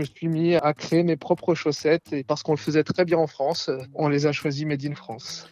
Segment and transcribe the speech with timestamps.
[0.00, 3.18] me suis mis à créer mes propres chaussettes et parce qu'on le faisait très bien
[3.18, 5.46] en France, on les a choisis Made in France.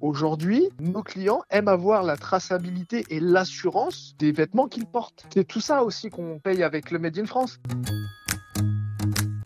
[0.00, 5.26] Aujourd'hui, nos clients aiment avoir la traçabilité et l'assurance des vêtements qu'ils portent.
[5.32, 7.60] C'est tout ça aussi qu'on paye avec le Made in France.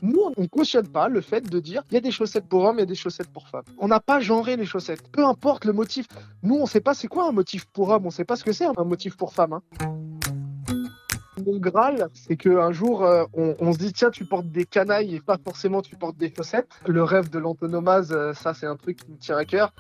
[0.00, 2.64] Nous, on ne cautionne pas le fait de dire il y a des chaussettes pour
[2.64, 3.64] hommes, il y a des chaussettes pour femmes.
[3.79, 5.11] On n'a pas genré les chaussettes.
[5.11, 6.07] Peu importe le motif.
[6.43, 8.36] Nous, on ne sait pas c'est quoi un motif pour homme, on ne sait pas
[8.36, 9.55] ce que c'est un motif pour femme.
[9.55, 9.62] Hein.
[11.45, 15.21] Mon Graal, c'est qu'un jour, euh, on, se dit tiens, tu portes des canailles et
[15.21, 16.70] pas forcément tu portes des chaussettes.
[16.86, 19.72] Le rêve de l'antonomase, euh, ça, c'est un truc qui me tient à cœur.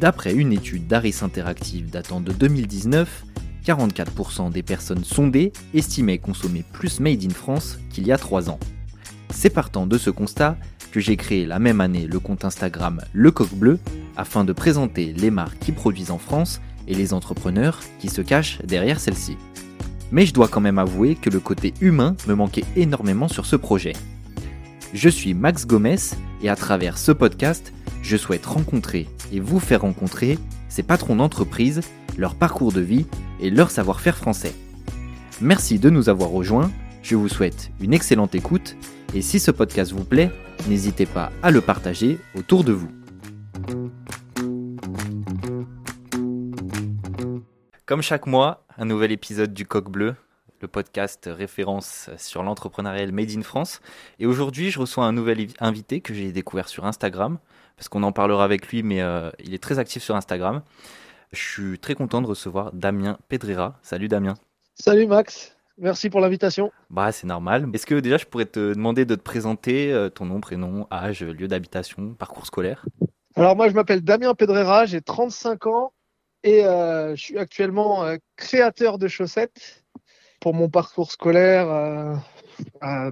[0.00, 3.24] D'après une étude d'Aris Interactive datant de 2019,
[3.64, 8.58] 44% des personnes sondées estimaient consommer plus Made in France qu'il y a 3 ans.
[9.30, 10.56] C'est partant de ce constat
[10.90, 13.78] que j'ai créé la même année le compte Instagram Le Coq Bleu
[14.16, 18.60] afin de présenter les marques qui produisent en France et les entrepreneurs qui se cachent
[18.62, 19.36] derrière celles-ci.
[20.12, 23.56] Mais je dois quand même avouer que le côté humain me manquait énormément sur ce
[23.56, 23.92] projet.
[24.92, 25.96] Je suis Max Gomez
[26.42, 27.72] et à travers ce podcast,
[28.02, 30.38] je souhaite rencontrer et vous faire rencontrer
[30.68, 31.80] ces patrons d'entreprise,
[32.18, 33.06] leur parcours de vie
[33.40, 34.54] et leur savoir-faire français.
[35.40, 36.70] Merci de nous avoir rejoints,
[37.02, 38.76] je vous souhaite une excellente écoute
[39.14, 40.30] et si ce podcast vous plaît,
[40.68, 42.90] n'hésitez pas à le partager autour de vous.
[47.86, 50.14] Comme chaque mois, un nouvel épisode du Coq Bleu,
[50.62, 53.82] le podcast référence sur l'entrepreneurial Made in France.
[54.18, 57.38] Et aujourd'hui, je reçois un nouvel invité que j'ai découvert sur Instagram
[57.76, 60.62] parce qu'on en parlera avec lui, mais euh, il est très actif sur Instagram.
[61.30, 63.78] Je suis très content de recevoir Damien Pedrera.
[63.82, 64.34] Salut Damien.
[64.76, 65.58] Salut Max.
[65.76, 66.72] Merci pour l'invitation.
[66.88, 67.68] Bah, c'est normal.
[67.74, 71.22] Est-ce que déjà je pourrais te demander de te présenter euh, ton nom, prénom, âge,
[71.22, 72.86] lieu d'habitation, parcours scolaire?
[73.36, 75.92] Alors moi je m'appelle Damien Pedrera, j'ai 35 ans
[76.42, 78.04] et euh, je suis actuellement
[78.36, 79.84] créateur de chaussettes
[80.40, 82.20] pour mon parcours scolaire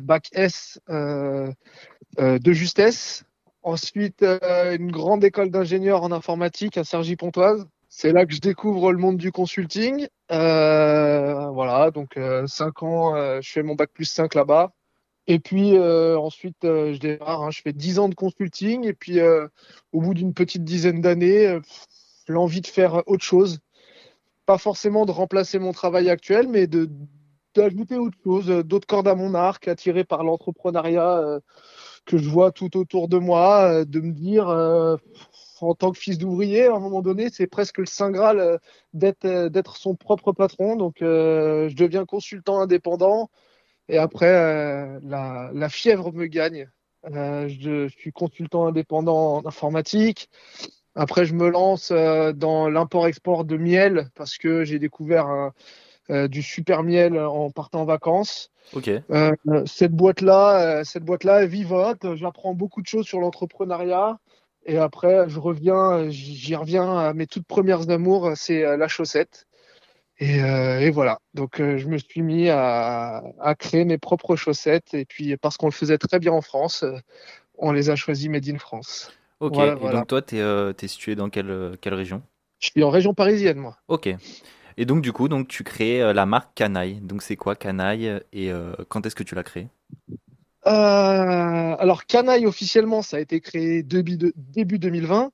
[0.01, 3.25] bac S de justesse
[3.63, 7.67] Ensuite, euh, une grande école d'ingénieurs en informatique à Cergy-Pontoise.
[7.89, 10.07] C'est là que je découvre le monde du consulting.
[10.31, 14.73] Euh, voilà, donc euh, 5 ans, euh, je fais mon bac plus 5 là-bas.
[15.27, 18.87] Et puis ensuite, je démarre, hein, je fais 10 ans de consulting.
[18.87, 19.21] Et puis
[19.93, 21.59] au bout d'une petite dizaine d'années,
[22.29, 23.59] l'envie de faire autre chose.
[24.47, 29.35] Pas forcément de remplacer mon travail actuel, mais d'ajouter autre chose, d'autres cordes à mon
[29.35, 31.41] arc, attiré par l'entrepreneuriat
[32.09, 34.97] que je vois tout autour de moi, euh, de me dire, euh,
[35.61, 38.59] en tant que fils d'ouvrier, à un moment donné, c'est presque le saint graal euh,
[38.95, 40.77] d'être son propre patron.
[40.77, 43.31] Donc, je deviens consultant indépendant.
[43.89, 46.71] Et après, la, fièvre me gagne.
[47.05, 50.31] je, suis consultant indépendant en informatique.
[50.95, 55.53] Après, je me lance dans l'import-export de miel parce que j'ai découvert
[56.09, 58.51] du super miel en partant en vacances.
[59.11, 59.35] Euh,
[59.67, 62.15] cette boîte-là, euh, cette boîte-là, vivote.
[62.17, 64.19] J'apprends beaucoup de choses sur l'entrepreneuriat.
[64.67, 69.47] Et après, je reviens, j'y reviens à mes toutes premières amours, c'est euh, la chaussette.
[70.21, 71.21] Et, voilà.
[71.35, 73.23] Donc, je me suis mis à,
[73.57, 74.93] créer mes propres chaussettes.
[74.93, 76.85] Et puis, parce qu'on le faisait très bien en France,
[77.57, 79.13] on les a choisis Made in France.
[79.41, 79.59] Ok.
[79.59, 82.23] et donc, toi, tu es, situé dans quelle, quelle région?
[82.59, 83.77] Je suis en région parisienne, moi.
[83.89, 84.09] Ok.
[84.77, 87.01] Et donc, du coup, donc, tu crées euh, la marque Canaille.
[87.03, 89.67] Donc, c'est quoi Canaille et euh, quand est-ce que tu l'as créée?
[90.67, 95.33] Euh, Alors, Canaille, officiellement, ça a été créé début, début 2020.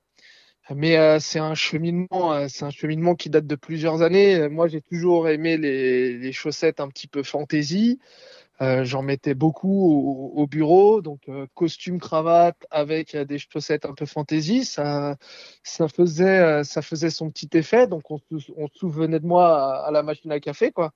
[0.73, 4.49] Mais c'est un cheminement, c'est un cheminement qui date de plusieurs années.
[4.49, 7.99] Moi, j'ai toujours aimé les, les, chaussettes un petit peu fantasy.
[8.61, 13.93] Euh, j'en mettais beaucoup au, bureau, donc euh, costume, cravate avec euh, des chaussettes un
[13.93, 15.17] peu fantaisie, ça,
[15.61, 17.87] ça faisait, ça faisait son petit effet.
[17.87, 20.93] Donc on, se souvenait de moi à, la machine à café, quoi.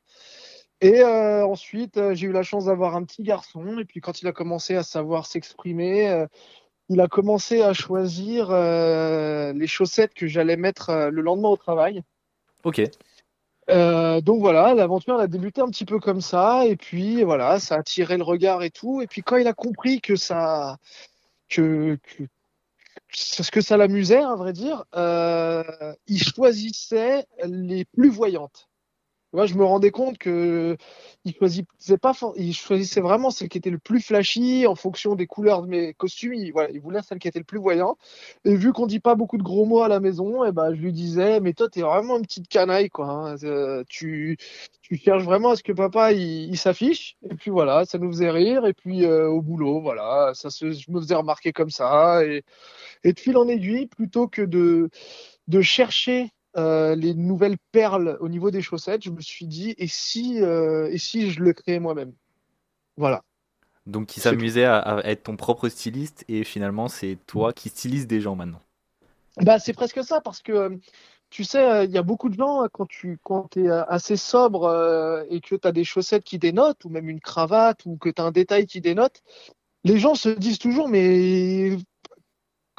[0.81, 3.79] Et ensuite, j'ai eu la chance d'avoir un petit garçon.
[3.79, 6.25] Et puis quand il a commencé à savoir s'exprimer,
[6.87, 12.01] il a commencé à choisir les chaussettes que j'allais mettre le lendemain au travail.
[12.63, 12.81] Ok.
[13.69, 17.75] Euh, donc voilà, l'aventure a débuté un petit peu comme ça, et puis voilà, ça
[17.75, 19.01] a attiré le regard et tout.
[19.01, 20.77] Et puis quand il a compris que ça,
[21.49, 22.23] que, que
[23.51, 25.63] que ça l'amusait, à vrai dire, euh,
[26.07, 28.69] il choisissait les plus voyantes.
[29.31, 30.75] Moi, je me rendais compte que
[31.23, 35.27] il choisissait pas, il choisissait vraiment celle qui était le plus flashy en fonction des
[35.27, 36.33] couleurs de mes costumes.
[36.33, 37.97] Il, voilà, il voulait celle qui était le plus voyant.
[38.45, 40.73] Et vu qu'on dit pas beaucoup de gros mots à la maison, et eh ben,
[40.73, 43.05] je lui disais, mais toi, t'es vraiment une petite canaille, quoi.
[43.07, 43.35] Hein.
[43.43, 44.37] Euh, tu,
[44.81, 47.15] tu cherches vraiment à ce que papa il, s'affiche.
[47.29, 48.65] Et puis voilà, ça nous faisait rire.
[48.65, 52.25] Et puis euh, au boulot, voilà, ça se, je me faisais remarquer comme ça.
[52.25, 52.43] Et,
[53.03, 54.89] et de fil en aiguille, plutôt que de
[55.47, 60.37] de chercher les nouvelles perles au niveau des chaussettes, je me suis dit, et si,
[60.37, 62.13] et si je le créais moi-même?
[62.97, 63.23] Voilà.
[63.85, 68.21] Donc, il s'amusait à, être ton propre styliste et finalement, c'est toi qui stylises des
[68.21, 68.61] gens maintenant.
[69.37, 70.77] Bah, c'est presque ça parce que
[71.29, 75.23] tu sais, il y a beaucoup de gens quand tu quand es assez sobre euh,
[75.29, 78.21] et que tu as des chaussettes qui dénotent ou même une cravate ou que tu
[78.21, 79.21] as un détail qui dénote,
[79.83, 81.77] les gens se disent toujours mais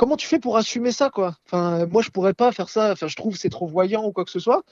[0.00, 1.36] comment tu fais pour assumer ça quoi?
[1.44, 2.92] Enfin, moi je pourrais pas faire ça.
[2.92, 4.62] Enfin, je trouve c'est trop voyant ou quoi que ce soit.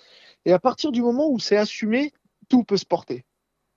[0.47, 2.15] Et à partir du moment où c'est assumé,
[2.49, 3.27] tout peut se porter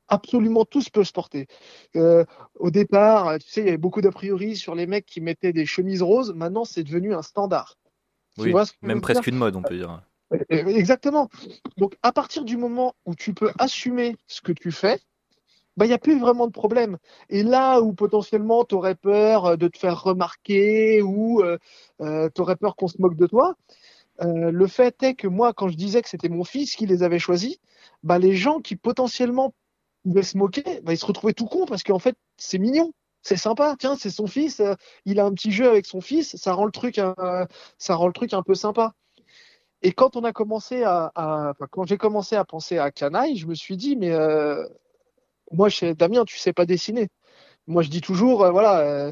[0.07, 1.47] absolument tous peuvent se porter.
[1.95, 2.25] Euh,
[2.55, 5.53] au départ, tu sais, il y avait beaucoup d'a priori sur les mecs qui mettaient
[5.53, 6.33] des chemises roses.
[6.33, 7.77] Maintenant, c'est devenu un standard.
[8.37, 10.01] Oui, même presque une mode, on peut dire.
[10.33, 11.29] Euh, exactement.
[11.77, 14.99] Donc, à partir du moment où tu peux assumer ce que tu fais,
[15.77, 16.97] bah, il n'y a plus vraiment de problème.
[17.29, 21.41] Et là où potentiellement tu aurais peur de te faire remarquer ou
[21.99, 23.55] tu aurais peur qu'on se moque de toi,
[24.19, 27.19] le fait est que moi, quand je disais que c'était mon fils qui les avait
[27.19, 27.57] choisis,
[28.03, 29.53] bah, les gens qui potentiellement
[30.03, 32.91] pouvaient se moquer, bah, ils se retrouvaient tout con parce qu'en fait, c'est mignon.
[33.23, 34.73] C'est sympa, tiens, c'est son fils, euh,
[35.05, 37.45] il a un petit jeu avec son fils, ça rend le truc, euh,
[37.77, 38.93] ça rend le truc un peu sympa.
[39.83, 41.11] Et quand on a commencé à,
[41.71, 44.63] quand j'ai commencé à penser à Canaille, je me suis dit, mais euh,
[45.51, 47.09] moi, chez Damien, tu sais pas dessiner.
[47.67, 49.11] Moi, je dis toujours, voilà,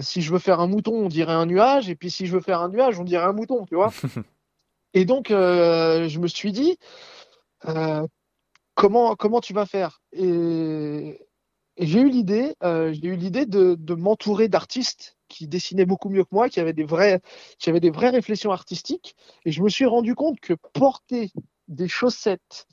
[0.00, 2.40] si je veux faire un mouton, on dirait un nuage, et puis si je veux
[2.40, 3.92] faire un nuage, on dirait un mouton, tu vois.
[4.94, 6.76] et donc, je me suis dit,
[8.74, 10.00] comment, comment tu vas faire?
[10.12, 11.18] Et,
[11.78, 16.22] j'ai eu l'idée, euh, j'ai eu l'idée de, de m'entourer d'artistes qui dessinaient beaucoup mieux
[16.22, 17.20] que moi, qui avaient des vrais,
[17.58, 19.16] qui avaient des vraies réflexions artistiques.
[19.44, 21.32] Et je me suis rendu compte que porter
[21.66, 22.66] des chaussettes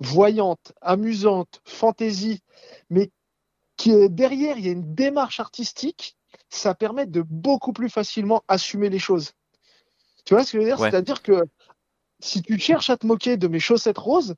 [0.00, 2.40] voyantes, amusantes, fantaisie,
[2.88, 3.10] mais
[3.76, 6.16] qui derrière il y a une démarche artistique,
[6.48, 9.32] ça permet de beaucoup plus facilement assumer les choses.
[10.24, 10.78] Tu vois ce que je veux dire?
[10.78, 11.44] C'est-à-dire que
[12.20, 14.34] si tu cherches à te moquer de mes chaussettes roses,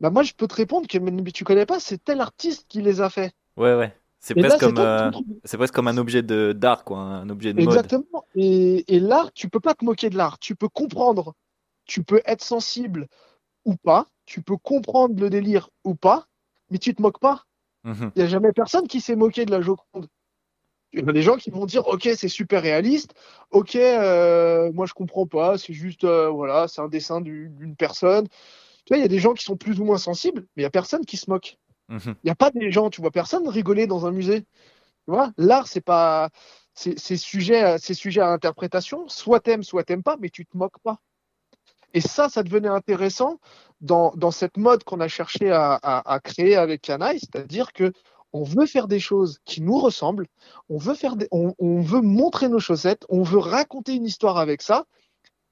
[0.00, 2.82] bah moi je peux te répondre que mais tu connais pas, c'est tel artiste qui
[2.82, 3.32] les a fait.
[3.56, 3.94] Ouais ouais.
[4.20, 5.10] C'est presque comme euh,
[5.44, 8.24] c'est presque comme un objet de d'art quoi, un objet de Exactement.
[8.34, 11.34] Et, et l'art, tu peux pas te moquer de l'art, tu peux comprendre,
[11.84, 13.06] tu peux être sensible
[13.64, 16.26] ou pas, tu peux comprendre le délire ou pas,
[16.70, 17.44] mais tu te moques pas.
[17.84, 20.08] Il y a jamais personne qui s'est moqué de la Joconde.
[20.92, 23.14] Il y a des gens qui vont dire ok c'est super réaliste,
[23.50, 28.26] ok euh, moi je comprends pas, c'est juste euh, voilà c'est un dessin d'une personne,
[28.84, 30.64] tu vois, il y a des gens qui sont plus ou moins sensibles, mais il
[30.64, 31.58] n'y a personne qui se moque.
[31.88, 32.14] Mhm.
[32.22, 34.42] Il n'y a pas des gens, tu vois, personne rigoler dans un musée.
[34.42, 36.30] Tu vois, l'art, c'est pas.
[36.74, 39.08] C'est sujet, sujet à interprétation.
[39.08, 41.00] Soit t'aimes, soit t'aimes pas, mais tu te moques pas.
[41.94, 43.40] Et ça, ça devenait intéressant
[43.80, 47.92] dans, dans cette mode qu'on a cherché à, à, créer avec Canaille, c'est-à-dire que
[48.34, 50.26] on veut faire des choses qui nous ressemblent,
[50.68, 54.36] on veut, faire des, on, on veut montrer nos chaussettes, on veut raconter une histoire
[54.36, 54.84] avec ça,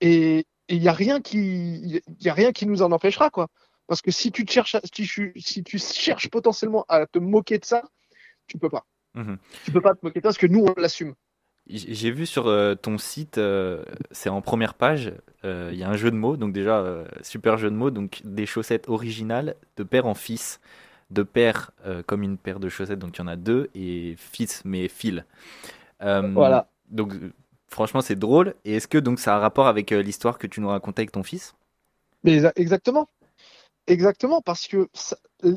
[0.01, 3.49] et, il n'y a rien qui, y a rien qui nous en empêchera, quoi.
[3.87, 7.83] Parce que si tu te cherches, si, tu cherches potentiellement à te moquer de ça,
[8.49, 8.85] tu peux pas.
[9.15, 9.39] Mhm.
[9.65, 11.15] Tu peux pas te moquer de ça parce que nous, on l'assume.
[11.69, 13.83] J'ai vu sur euh, ton site, euh,
[14.13, 15.13] c'est en première page,
[15.45, 18.21] euh, il y a un jeu de mots, donc déjà super jeu de mots, donc
[18.25, 20.61] des chaussettes originales de père en fils,
[21.11, 21.73] de père
[22.07, 25.25] comme une paire de chaussettes, donc il y en a deux, et fils mais fil.
[26.01, 26.69] voilà.
[26.91, 27.15] Donc
[27.69, 28.55] Franchement, c'est drôle.
[28.65, 31.11] Et est-ce que donc ça a un rapport avec l'histoire que tu nous racontais avec
[31.11, 31.55] ton fils?
[32.23, 33.09] Mais exactement.
[33.89, 34.89] Exactement, parce que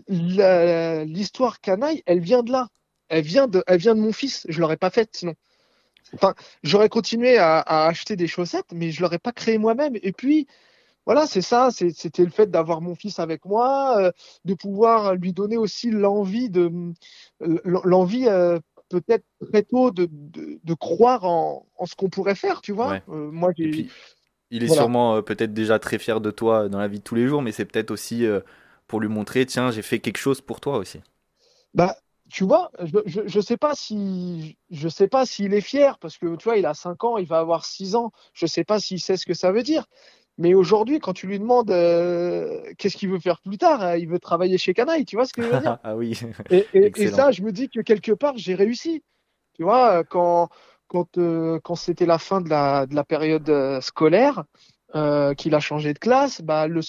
[0.08, 2.68] l'histoire canaille, elle vient de là.
[3.10, 4.46] Elle vient de, elle vient de mon fils.
[4.50, 5.36] Je l'aurais pas faite sinon.
[6.14, 9.96] Enfin, j'aurais continué à, acheter des chaussettes, mais je l'aurais pas créé moi-même.
[10.02, 10.48] Et puis,
[11.06, 11.70] voilà, c'est ça.
[11.72, 14.12] C'était le fait d'avoir mon fils avec moi, euh,
[14.46, 16.72] de pouvoir lui donner aussi l'envie de,
[17.40, 22.74] l'envie euh, peut-être très tôt de, de, croire en, en, ce qu'on pourrait faire, tu
[22.74, 23.00] vois.
[23.10, 23.52] Euh, moi,
[24.52, 27.16] il est sûrement euh, peut-être déjà très fier de toi dans la vie de tous
[27.16, 28.42] les jours, mais c'est peut-être aussi euh,
[28.88, 31.00] pour lui montrer, tiens, j'ai fait quelque chose pour toi aussi.
[31.74, 31.96] Bah,
[32.30, 32.72] tu vois,
[33.06, 36.58] je, je, sais pas si je sais pas s'il est fier parce que tu vois,
[36.58, 38.12] il a 5 ans, il va avoir 6 ans.
[38.34, 39.86] Je sais pas s'il sait ce que ça veut dire.
[40.40, 44.08] Mais aujourd'hui, quand tu lui demandes euh, qu'est-ce qu'il veut faire plus tard, hein, il
[44.08, 46.18] veut travailler chez Canaille, tu vois ce que je veux dire Ah oui.
[46.50, 49.04] Et, ça, je me dis que quelque part, j'ai réussi.
[49.54, 50.48] Tu vois, quand,
[50.88, 54.46] quand, euh, quand c'était la fin de la, de la période euh, scolaire,
[55.38, 56.82] qu'il a changé de classe, bah, le,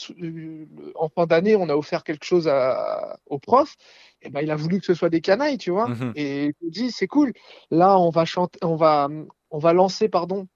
[0.94, 3.74] en fin d'année, on a offert quelque chose à, au prof.
[4.22, 5.88] Et bah, il a voulu que ce soit des canailles, tu vois.
[5.88, 6.12] Mhm.
[6.16, 7.32] Et il me dit, c'est cool.
[7.70, 9.08] Là, on va chanter, on va,
[9.50, 10.46] on va lancer, pardon,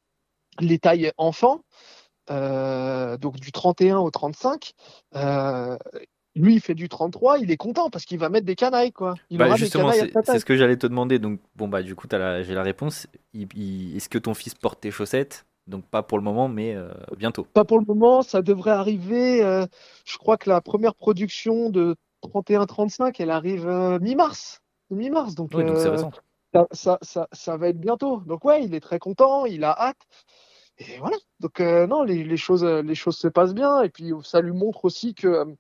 [0.60, 1.62] les tailles enfants.
[2.30, 4.72] Euh, donc du 31 au 35.
[5.14, 5.76] Euh,
[6.34, 9.14] lui, il fait du 33, il est content parce qu'il va mettre des canailles, quoi.
[9.30, 11.18] Il bah, justement, c'est ce que j'allais te demander.
[11.18, 13.06] Donc, bon, bah, du coup, j'ai la réponse.
[13.34, 15.46] Est-ce que ton fils porte tes chaussettes?
[15.66, 16.76] Donc pas pour le moment, mais
[17.16, 17.46] bientôt.
[17.54, 19.38] Pas pour le moment, ça devrait arriver.
[20.04, 21.96] je crois que la première production de
[22.28, 23.66] 31-35, elle arrive
[24.00, 24.60] mi-mars.
[24.90, 26.10] Mi-mars, donc, c'est récent.
[26.70, 28.20] Ça, ça, ça, va être bientôt.
[28.26, 30.06] Donc ouais, il est très content, il a hâte.
[30.78, 31.16] Et voilà.
[31.40, 33.82] Donc non, les, les, choses, les choses se passent bien.
[33.82, 35.56] Et puis ça lui montre aussi que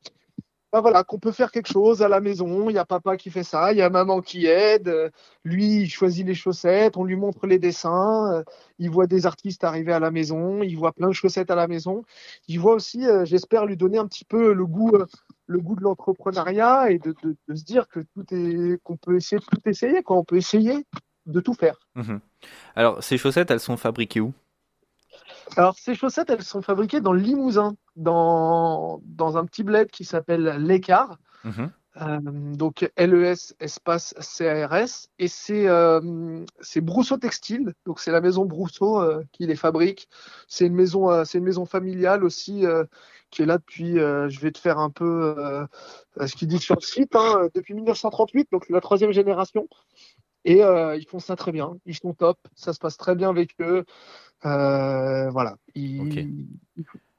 [0.74, 2.68] bah voilà, qu'on peut faire quelque chose à la maison.
[2.68, 4.88] Il y a papa qui fait ça, il y a maman qui aide.
[4.88, 5.08] Euh,
[5.44, 8.32] lui, il choisit les chaussettes, on lui montre les dessins.
[8.32, 8.42] Euh,
[8.80, 11.68] il voit des artistes arriver à la maison, il voit plein de chaussettes à la
[11.68, 12.02] maison.
[12.48, 14.90] Il voit aussi, euh, j'espère, lui donner un petit peu le goût,
[15.46, 17.14] le goût de l'entrepreneuriat et de,
[17.54, 20.16] se dire que tout est, qu'on peut essayer de tout essayer, quoi.
[20.16, 20.84] On peut essayer
[21.26, 21.78] de tout faire.
[21.94, 22.16] Mmh
[22.74, 24.34] Alors, ces chaussettes, elles sont fabriquées où?
[25.56, 30.04] Alors, ces chaussettes, elles sont fabriquées dans le Limousin, dans, dans un petit bled qui
[30.04, 31.18] s'appelle L'Écart.
[31.44, 31.70] Mhm.
[32.02, 32.18] Euh,
[32.56, 36.44] donc LES espace CARS et c'est euh,
[36.76, 37.72] Brousseau Textile.
[37.86, 40.08] Donc c'est la maison Brousseau euh, qui les fabrique.
[40.48, 42.64] C'est une maison euh, c'est une maison familiale aussi
[43.30, 45.36] qui est là depuis je vais te faire un peu
[46.18, 49.68] ce qu'il dit sur le site hein, depuis 1938 donc la troisième génération.
[50.44, 51.76] Et ils font ça très bien.
[51.86, 52.38] Ils sont top.
[52.56, 53.84] Ça se passe très bien avec eux
[54.44, 55.56] euh, voilà.
[55.74, 56.46] Ils,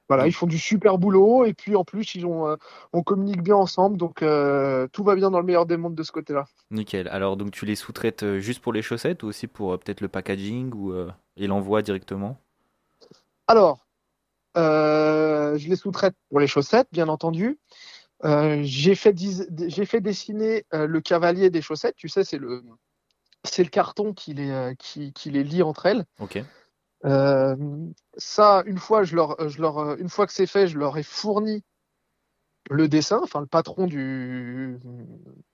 [0.08, 2.56] voilà, ils font du super boulot et puis en plus ils ont, euh,
[2.92, 6.02] on communique bien ensemble, donc euh, tout va bien dans le meilleur des mondes de
[6.04, 6.46] ce côté-là.
[6.70, 7.08] Nickel.
[7.08, 10.72] Alors donc tu les sous-traites juste pour les chaussettes ou aussi pour peut-être le packaging
[10.74, 10.94] ou
[11.36, 12.38] et l'envoi directement?
[13.48, 13.86] Alors,
[14.54, 17.58] je les sous-traite pour les chaussettes, bien entendu.
[18.22, 19.14] j'ai fait,
[19.68, 21.96] j'ai fait dessiner le cavalier des chaussettes.
[21.96, 22.62] Tu sais, c'est le,
[23.44, 26.04] c'est le carton qui les, qui, qui les lie entre elles.
[26.20, 26.42] Ok.
[27.06, 27.56] Euh,
[28.16, 28.64] ça,
[29.12, 29.40] leur,
[29.98, 31.62] une fois que c'est fait, je leur ai fourni
[32.70, 34.78] le dessin, enfin le patron du,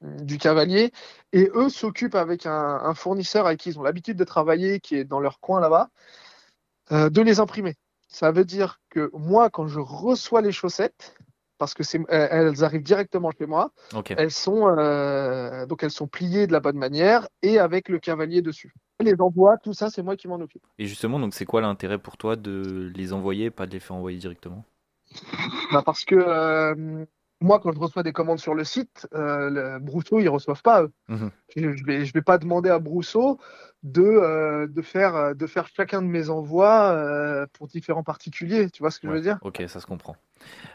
[0.00, 0.92] du cavalier,
[1.32, 5.04] et eux s'occupent avec un, fournisseur avec qui ils ont l'habitude de travailler, qui est
[5.04, 5.90] dans leur coin là-bas,
[6.92, 7.76] euh, de les imprimer.
[8.08, 11.14] Ça veut dire que moi, quand je reçois les chaussettes,
[11.58, 13.72] parce que c'est, euh, elles arrivent directement chez moi.
[14.10, 18.42] Elles sont euh, donc elles sont pliées de la bonne manière et avec le cavalier
[18.42, 18.72] dessus.
[19.00, 20.62] Les envois, tout ça, c'est moi qui m'en occupe.
[20.78, 23.96] Et justement, donc c'est quoi l'intérêt pour toi de les envoyer, pas de les faire
[23.96, 24.64] envoyer directement?
[25.72, 27.04] Bah Parce que euh,
[27.40, 30.92] moi, quand je reçois des commandes sur le site, le Brousseau, ils reçoivent pas eux.
[31.08, 33.38] Mmh je, ne vais, je vais pas demander à Brousseau
[33.82, 38.70] de, euh, de, faire, euh, de faire chacun de mes envois euh, pour différents particuliers.
[38.70, 39.38] Tu vois ce que je veux dire?
[39.42, 40.16] Ok, ça se comprend.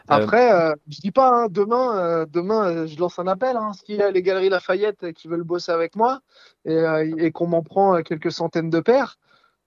[0.08, 3.56] Après, euh, je dis pas, hein, demain, demain je lance un appel.
[3.56, 6.20] Hein, S'il y a les Galeries Lafayette qui veulent bosser avec moi
[6.64, 6.82] et,
[7.18, 9.18] et qu'on m'en prend quelques centaines de paires,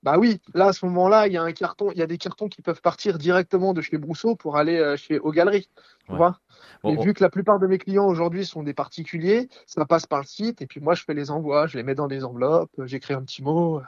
[0.04, 2.18] bah oui, là à ce moment-là, il y a un carton, il y a des
[2.18, 5.70] cartons qui peuvent partir directement de chez Brousseau pour aller chez aux galeries.
[6.08, 6.40] Tu vois
[6.84, 10.20] et vu que la plupart de mes clients aujourd'hui sont des particuliers, ça passe par
[10.20, 12.72] le site et puis moi je fais les envois, je les mets dans des enveloppes,
[12.86, 13.82] j'écris un petit mot.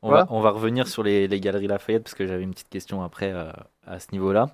[0.00, 3.02] On, va, on va revenir sur les, galeries Lafayette parce que j'avais une petite question
[3.02, 3.50] après euh,
[3.86, 4.46] à ce niveau-là.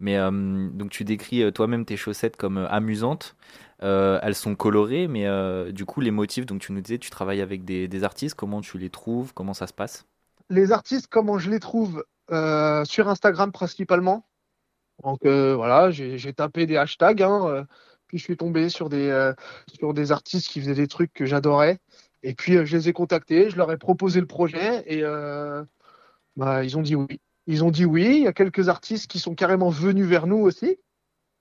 [0.00, 0.30] Mais euh,
[0.72, 3.36] donc tu décris euh, toi-même tes chaussettes comme amusantes.
[3.80, 5.26] elles sont colorées, mais
[5.72, 8.34] du coup les motifs, donc tu nous disais, tu travailles avec des, artistes.
[8.34, 9.32] Comment tu les trouves?
[9.34, 10.04] Comment ça se passe?
[10.50, 14.28] Les artistes, comment je les trouve Sur Instagram principalement.
[15.02, 17.64] Donc euh, voilà, j'ai tapé des hashtags, hein, euh,
[18.08, 19.32] puis je suis tombé sur des, euh,
[20.10, 21.78] artistes qui faisaient des trucs que j'adorais.
[22.24, 25.02] Et puis je les ai contactés, je leur ai proposé le projet et
[26.36, 27.20] bah, ils ont dit oui.
[27.46, 28.16] Ils ont dit oui.
[28.16, 30.78] Il y a quelques artistes qui sont carrément venus vers nous aussi.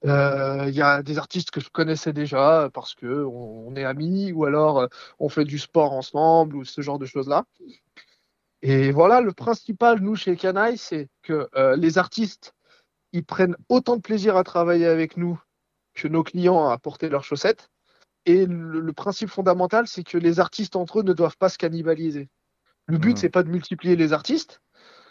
[0.04, 4.46] Il y a des artistes que je connaissais déjà parce que on, est amis ou
[4.46, 4.88] alors
[5.18, 7.46] on fait du sport ensemble ou ce genre de choses-là.
[8.62, 12.54] Et voilà, le principal, nous, chez Canaille, c'est que les artistes
[13.14, 15.40] ils prennent autant de plaisir à travailler avec nous
[15.94, 17.70] que nos clients à porter leurs chaussettes.
[18.26, 22.30] Et le, principe fondamental, c'est que les artistes entre eux ne doivent pas se cannibaliser.
[22.86, 23.18] Le but, mmh.
[23.18, 24.62] c'est pas de multiplier les artistes.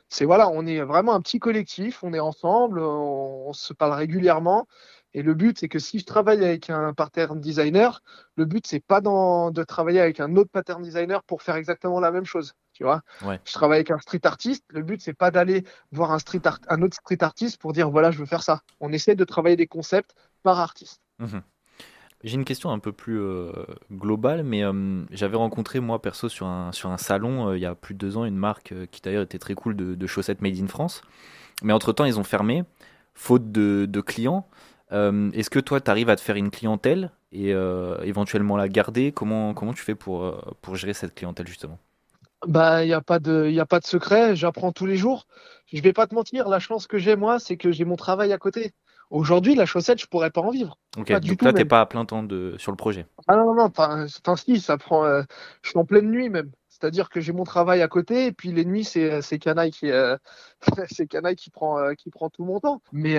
[0.08, 4.68] C'est voilà, on est vraiment un petit collectif, on est ensemble, on, se parle régulièrement.
[5.14, 8.02] Et le but, c'est que si je travaille avec un pattern designer,
[8.36, 12.12] le but, c'est pas de travailler avec un autre pattern designer pour faire exactement la
[12.12, 13.02] même chose tu vois.
[13.23, 14.64] Je travaille avec un street artiste.
[14.68, 18.11] Le but, c'est pas d'aller voir un, street un autre street artiste pour dire voilà,
[18.11, 18.61] je veux faire ça.
[18.80, 21.00] On essaie de travailler des concepts par artiste.
[21.18, 21.42] Mhm.
[22.23, 23.52] J'ai une question un peu plus euh,
[23.90, 27.66] globale, mais euh, j'avais rencontré moi perso sur un, sur un salon euh, il y
[27.66, 30.59] a plus de deux ans une marque qui d'ailleurs était très cool de, chaussettes made
[30.59, 31.02] in France.
[31.62, 32.64] Mais entre-temps, ils ont fermé,
[33.14, 34.47] faute de, de clients.
[34.90, 37.50] Est-ce que toi, tu arrives à te faire une clientèle et
[38.02, 39.11] éventuellement la garder?
[39.11, 41.78] Comment, comment tu fais pour, pour gérer cette clientèle justement?
[42.47, 45.26] Bah, il n'y a, pas de, y a pas de secret, j'apprends tous les jours.
[45.73, 48.33] Je vais pas te mentir, la chance que j'ai, moi, c'est que j'ai mon travail
[48.33, 48.73] à côté.
[49.11, 50.78] Aujourd'hui, la chaussette, je pourrais pas en vivre.
[50.97, 52.57] Ok, donc là, tu n'es pas à plein temps de...
[52.59, 53.07] sur le projet.
[53.28, 55.05] Ah non, non, enfin, si, ça prend.
[55.05, 55.23] Euh,
[55.62, 56.50] je suis en pleine nuit même.
[56.78, 59.90] C'est-à-dire que j'ai mon travail à côté et puis les nuits, c'est, c'est Canaille qui,
[59.90, 60.16] euh,
[60.90, 62.83] c'est Canaille qui prend, euh, qui prend tout mon temps.
[62.92, 63.18] Mais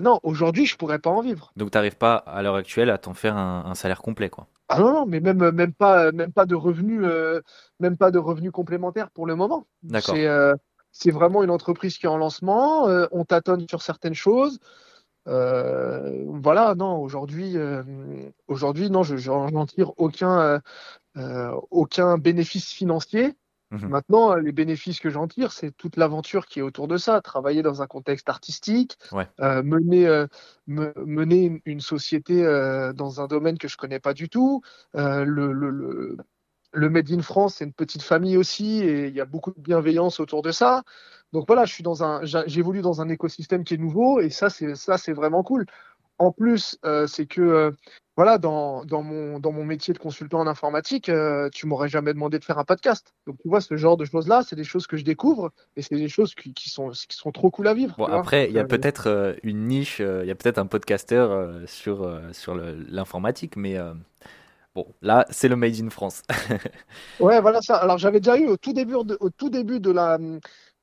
[0.00, 1.52] non, aujourd'hui, je pourrais pas en vivre.
[1.56, 4.46] Donc, tu n'arrives pas à l'heure actuelle à t'en faire un, salaire complet, quoi.
[4.68, 7.04] Ah non, non, mais même, même, pas, même pas de revenus,
[7.80, 9.66] même pas de revenus complémentaires pour le moment.
[9.82, 10.14] D'accord.
[10.14, 10.28] C'est,
[10.92, 12.86] c'est vraiment une entreprise qui est en lancement.
[13.10, 14.60] on tâtonne sur certaines choses.
[15.28, 17.82] Euh, voilà, non, aujourd'hui, euh,
[18.48, 20.60] aujourd'hui, non, je n'en tire aucun,
[21.16, 23.34] euh, aucun bénéfice financier.
[23.70, 23.88] Mhm.
[23.88, 27.22] Maintenant, les bénéfices que j'en tire, c'est toute l'aventure qui est autour de ça.
[27.22, 28.98] Travailler dans un contexte artistique,
[29.40, 30.26] mener,
[30.66, 32.42] mener une, société
[32.94, 34.60] dans un domaine que je connais pas du tout.
[34.92, 36.16] le, le, le
[36.74, 40.20] Made in France, c'est une petite famille aussi, et il y a beaucoup de bienveillance
[40.20, 40.82] autour de ça.
[41.32, 44.50] Donc voilà, je suis dans un, j'évolue dans un écosystème qui est nouveau, et ça,
[44.50, 45.66] c'est ça, c'est vraiment cool.
[46.18, 47.70] En plus, euh, c'est que euh,
[48.16, 52.12] voilà, dans, dans, mon, dans mon métier de consultant en informatique, euh, tu m'aurais jamais
[52.12, 53.14] demandé de faire un podcast.
[53.26, 55.96] Donc tu vois, ce genre de choses-là, c'est des choses que je découvre, et c'est
[55.96, 57.96] des choses qui, qui, sont, qui sont trop cool à vivre.
[57.96, 62.20] Bon, après, il y a peut-être une niche, il y a peut-être un podcasteur sur,
[62.32, 63.78] sur l'informatique, mais
[64.74, 66.22] Bon, là, c'est le Made in France.
[67.20, 67.76] ouais, voilà ça.
[67.76, 70.18] Alors, j'avais déjà eu au tout début de, au tout début de la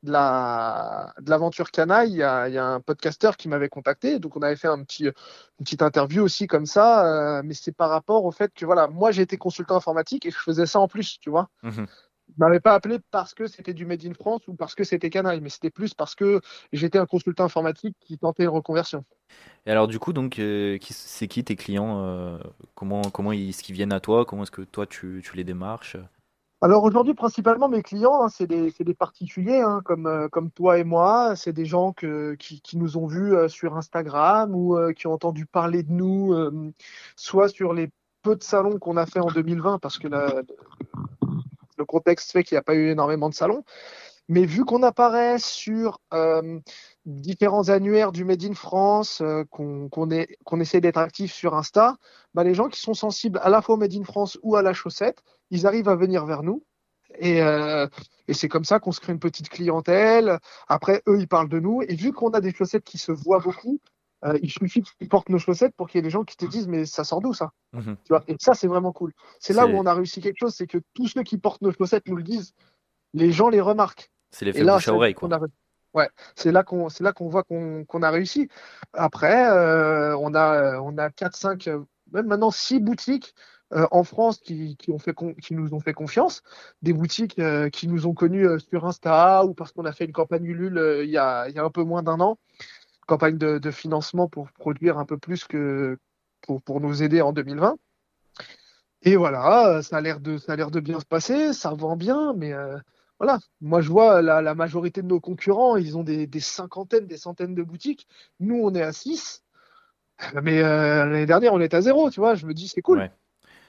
[0.03, 3.67] de la de l'aventure Canaille, il y, a, il y a un podcasteur qui m'avait
[3.67, 5.13] contacté, donc on avait fait un petit une
[5.65, 9.12] petite interview aussi comme ça, euh, mais c'est par rapport au fait que voilà, moi
[9.12, 11.50] j'ai été consultant informatique et je faisais ça en plus, tu vois.
[11.63, 11.84] Mmh
[12.38, 15.10] ne m'avait pas appelé parce que c'était du Made in France ou parce que c'était
[15.10, 19.04] Canaille, mais c'était plus parce que j'étais un consultant informatique qui tentait une reconversion.
[19.66, 22.38] Et alors du coup, donc, euh, c'est qui tes clients euh,
[22.76, 24.26] Comment comment ils, ce qu'ils viennent à toi?
[24.26, 25.98] Comment est-ce que toi tu, tu les démarches?
[26.62, 30.78] Alors aujourd'hui, principalement, mes clients, hein, c'est des, des, particuliers hein, comme, euh, comme toi
[30.78, 31.38] et moi.
[31.38, 35.46] C'est des gens que, qui, qui, nous ont vus sur Instagram ou qui ont entendu
[35.46, 36.36] parler de nous,
[37.16, 37.90] soit sur les
[38.22, 40.44] peu de salons qu'on a fait en 2020, parce que la,
[41.80, 43.64] le contexte fait qu'il n'y a pas eu énormément de salons.
[44.28, 46.60] Mais vu qu'on apparaît sur euh,
[47.08, 51.98] différents annuaires du Made in France, euh, qu'on essaie d'être actif sur Insta,
[52.36, 54.62] bah, les gens qui sont sensibles à la fois au Made in France ou à
[54.62, 56.64] la chaussette, ils arrivent à venir vers nous.
[57.24, 57.88] Euh,
[58.28, 60.38] et c'est comme ça qu'on se crée une petite clientèle.
[60.68, 61.82] Après, eux, ils parlent de nous.
[61.82, 63.80] Et vu qu'on a des chaussettes qui se voient beaucoup,
[64.25, 66.45] euh, il suffit qu'ils portent nos chaussettes pour qu'il y ait des gens qui te
[66.45, 67.95] disent mais ça sort d'où ça mhm.
[68.03, 69.13] tu vois Et ça c'est vraiment cool.
[69.39, 71.71] C'est là où on a réussi quelque chose, c'est que tous ceux qui portent nos
[71.71, 72.53] chaussettes nous le disent,
[73.13, 74.12] les gens les remarquent.
[74.32, 75.29] C'est l'effet bouche à oreille quoi.
[75.95, 78.47] Ouais, c'est là qu'on c'est là qu'on voit qu'on a réussi.
[78.93, 81.67] Après, euh, on a on a quatre cinq
[82.12, 83.34] même maintenant six boutiques
[83.73, 86.43] euh, en France qui, qui, ont fait qui nous ont fait confiance,
[86.84, 90.45] des boutiques qui nous ont connus sur Insta ou parce qu'on a fait une campagne
[90.45, 92.38] Ulule il y a il y a un peu moins d'un an
[93.10, 95.98] campagne de, financement pour produire un peu plus que
[96.41, 97.76] pour, pour nous aider en 2020.
[99.02, 101.95] Et voilà, ça a l'air de, ça a l'air de bien se passer, ça vend
[101.95, 102.78] bien, mais euh,
[103.17, 103.39] voilà.
[103.62, 107.63] Moi, je vois la, majorité de nos concurrents, ils ont des, cinquantaines, des centaines de
[107.63, 108.08] boutiques.
[108.39, 109.43] Nous, on est à 6.
[110.43, 112.36] Mais euh, l'année dernière, on est à zéro, tu vois.
[112.36, 113.10] Je me dis, c'est cool.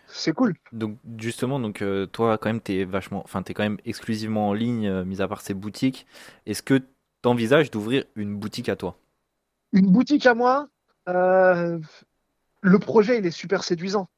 [0.08, 0.54] C'est cool.
[0.72, 4.48] Donc, justement, donc, euh, toi, quand même, tu es vachement, enfin, es quand même exclusivement
[4.48, 6.06] en ligne, mis à part ces boutiques.
[6.46, 8.99] Est-ce que tu envisages d'ouvrir une boutique à toi?
[9.72, 10.68] Une boutique à moi,
[11.08, 11.78] euh,
[12.60, 14.08] le projet, il est super séduisant.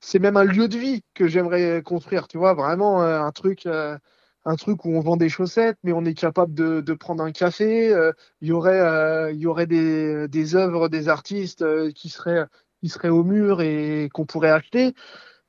[0.00, 3.66] C'est même un lieu de vie que j'aimerais construire, tu vois, vraiment euh, un truc,
[3.66, 3.98] euh,
[4.44, 7.32] un truc où on vend des chaussettes, mais on est capable de, de prendre un
[7.32, 7.92] café.
[8.40, 12.46] Il y aurait, il y aurait des, des œuvres des artistes qui seraient,
[12.80, 14.94] qui seraient au mur et qu'on pourrait acheter.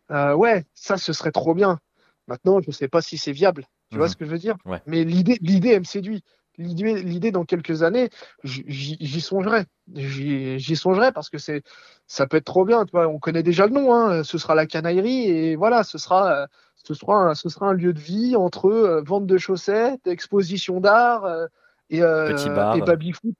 [0.09, 1.79] ouais, ça, ce serait trop bien.
[2.27, 3.65] Maintenant, je ne sais pas si c'est viable.
[3.91, 4.11] Tu vois mhm.
[4.11, 4.55] ce que je veux dire?
[4.85, 6.23] Mais l'idée, l'idée, elle me séduit
[6.59, 8.09] l'idée dans quelques années,
[8.43, 9.65] j'y songerai.
[9.95, 11.63] J'y songerai parce que c'est,
[12.05, 12.85] ça peut être trop bien.
[12.85, 13.95] Tu vois, on connaît déjà le nom.
[13.95, 14.23] Hein.
[14.23, 16.47] Ce sera la canaillerie et voilà, ce sera,
[16.83, 20.79] ce sera, un, ce sera un lieu de vie entre euh, vente de chaussettes, exposition
[20.79, 21.25] d'art.
[21.25, 21.45] Euh,
[21.91, 22.37] et, euh,
[22.75, 23.35] et baby foot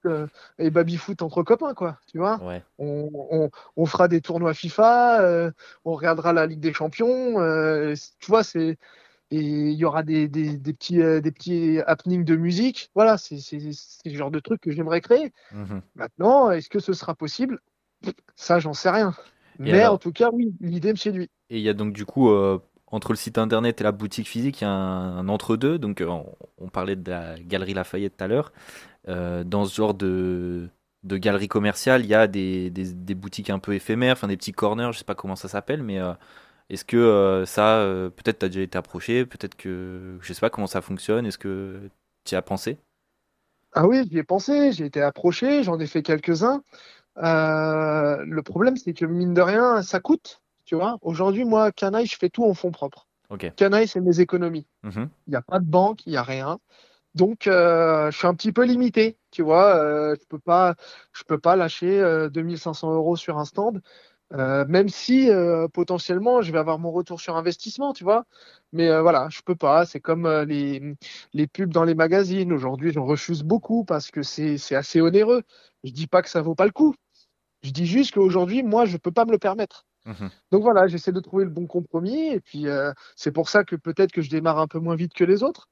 [0.58, 2.40] et baby foot entre copains quoi tu vois
[2.80, 5.52] on, on, on, fera des tournois FIFA
[5.86, 7.36] on regardera la Ligue des Champions
[8.20, 8.80] tu vois c'est
[9.32, 12.90] et il y aura des, des, des petits, euh, des petits happenings de musique.
[12.96, 13.38] Voilà, c'est
[14.06, 15.32] le genre de truc que j'aimerais créer.
[15.52, 15.82] Mhm.
[15.96, 17.60] Maintenant, est-ce que ce sera possible?
[18.36, 19.14] Ça, j'en sais rien.
[19.60, 21.30] Mais en tout cas, oui, l'idée me séduit.
[21.50, 24.28] Et il y a donc du coup, euh, entre le site internet et la boutique
[24.28, 25.78] physique, il y a un, entre-deux.
[25.78, 26.10] Donc, euh,
[26.58, 28.52] on, parlait de la galerie Lafayette tout à l'heure.
[29.06, 30.70] dans ce genre de,
[31.04, 34.38] de galerie commerciale, il y a des, des, des, boutiques un peu éphémères, enfin des
[34.38, 36.00] petits corners, je sais pas comment ça s'appelle, mais
[36.70, 40.40] est-ce que euh, ça, euh, peut-être tu as déjà été approché, peut-être que je sais
[40.40, 41.90] pas comment ça fonctionne, est-ce que
[42.26, 42.78] tu y as pensé?
[43.74, 46.64] Ah oui, j'y ai pensé, j'ai été approché, j'en ai fait quelques-uns.
[47.18, 50.42] Euh, le problème, c'est que mine de rien, ça coûte.
[50.66, 53.08] Tu vois, aujourd'hui, moi, Canaille, je fais tout en fonds propres.
[53.30, 53.52] Ok.
[53.56, 54.68] Canaille, c'est mes économies.
[54.84, 55.10] Mhm.
[55.28, 56.60] Il n'y a pas de banque, il n'y a rien.
[57.16, 59.76] Donc, euh, je suis un petit peu limité, tu vois.
[59.76, 60.76] Euh, je peux pas,
[61.12, 63.82] je peux pas lâcher euh, 2500 euros sur un stand,
[64.34, 68.26] euh, même si euh, potentiellement je vais avoir mon retour sur investissement, tu vois.
[68.74, 69.86] Mais euh, voilà, je peux pas.
[69.86, 70.96] C'est comme les,
[71.34, 72.54] les pubs dans les magazines.
[72.54, 75.44] Aujourd'hui, j'en refuse beaucoup parce que c'est assez onéreux.
[75.84, 76.96] Je dis pas que ça vaut pas le coup.
[77.64, 79.86] Je dis juste qu'aujourd'hui, moi, je peux pas me le permettre.
[80.06, 80.30] Mhm.
[80.52, 82.68] Donc voilà, j'essaie de trouver le bon compromis et puis
[83.16, 85.68] c'est pour ça que peut-être que je démarre un peu moins vite que les autres.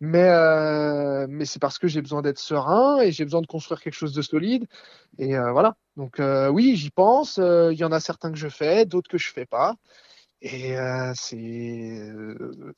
[0.00, 3.80] Mais, euh, mais c'est parce que j'ai besoin d'être serein et j'ai besoin de construire
[3.80, 4.66] quelque chose de solide.
[5.18, 5.76] Et euh, voilà.
[5.96, 7.38] Donc euh, oui, j'y pense.
[7.38, 9.76] Il y en a certains que je fais, d'autres que je fais pas.
[10.42, 10.76] Et,
[11.14, 12.12] c'est,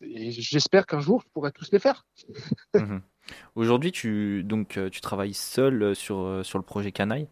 [0.01, 2.07] j'espère qu'un jour je pourrai tous les faire.
[2.75, 3.01] Mhm.
[3.57, 7.27] Aujourd'hui, tu, donc, tu travailles seul sur, sur le projet Canaille?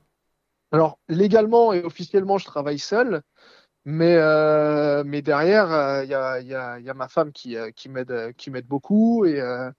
[0.73, 3.23] Alors légalement et officiellement, je travaille seul.
[3.87, 7.33] Mais, euh, mais derrière, euh, il y a, il y a, y a ma femme
[7.33, 8.33] qui, euh, qui m'aide, euh,
[8.67, 9.27] beaucoup.
[9.27, 9.71] Et, euh,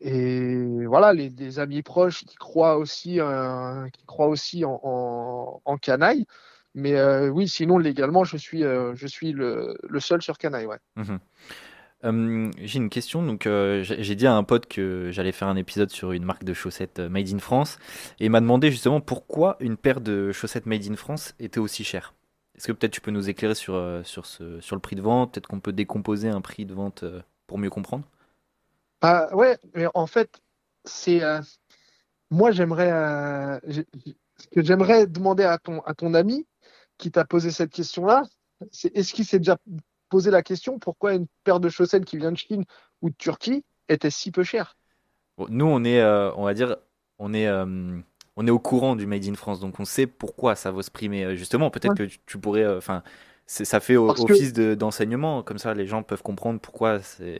[0.00, 4.80] et voilà, les, amis proches qui croient aussi, euh, qui croient aussi en,
[5.64, 6.26] en, Canaille.
[6.74, 10.66] Mais euh, oui, sinon, légalement, je suis, euh, je suis le, le seul sur Canaille.
[10.66, 10.78] Ouais.
[12.04, 13.22] Euh, j'ai une question.
[13.22, 16.44] Donc, euh, j'ai dit à un pote que j'allais faire un épisode sur une marque
[16.44, 17.78] de chaussettes euh, made in France
[18.20, 21.84] et il m'a demandé justement pourquoi une paire de chaussettes made in France était aussi
[21.84, 22.14] chère.
[22.56, 25.02] Est-ce que peut-être tu peux nous éclairer sur, euh, sur ce, sur le prix de
[25.02, 25.32] vente?
[25.32, 28.04] Peut-être qu'on peut décomposer un prix de vente euh, pour mieux comprendre?
[29.00, 30.40] Ah, ouais, mais en fait,
[30.84, 31.40] c'est euh,
[32.30, 33.86] moi, j'aimerais, euh, j'ai-
[34.38, 36.46] ce que j'aimerais demander à ton, à ton ami
[36.98, 38.24] qui t'a posé cette question-là,
[38.72, 39.58] c'est est-ce qu'il s'est déjà
[40.10, 42.64] posé la question pourquoi une paire de chaussettes qui vient de Chine
[43.02, 44.76] ou de Turquie était si peu chère?
[45.36, 46.76] Bon, nous, on est, euh, on va dire,
[47.18, 47.46] on est,
[48.36, 50.90] on est au courant du Made in France, donc on sait pourquoi ça vaut ce
[50.90, 51.08] prix.
[51.08, 51.96] Mais euh, justement, peut-être Ouais.
[51.96, 53.02] que tu, pourrais, euh, enfin,
[53.46, 57.38] ça fait que, office de- d'enseignement, comme ça les gens peuvent comprendre pourquoi c'est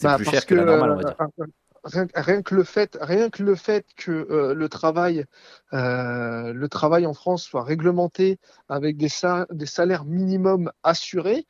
[0.00, 1.16] bah, plus cher que que la normale, on va euh, dire.
[1.40, 1.46] euh,
[1.84, 5.24] rien, rien que le fait, rien que le fait que euh, le travail,
[5.72, 11.46] euh, le travail en France soit réglementé avec des, sa- des salaires minimums assurés,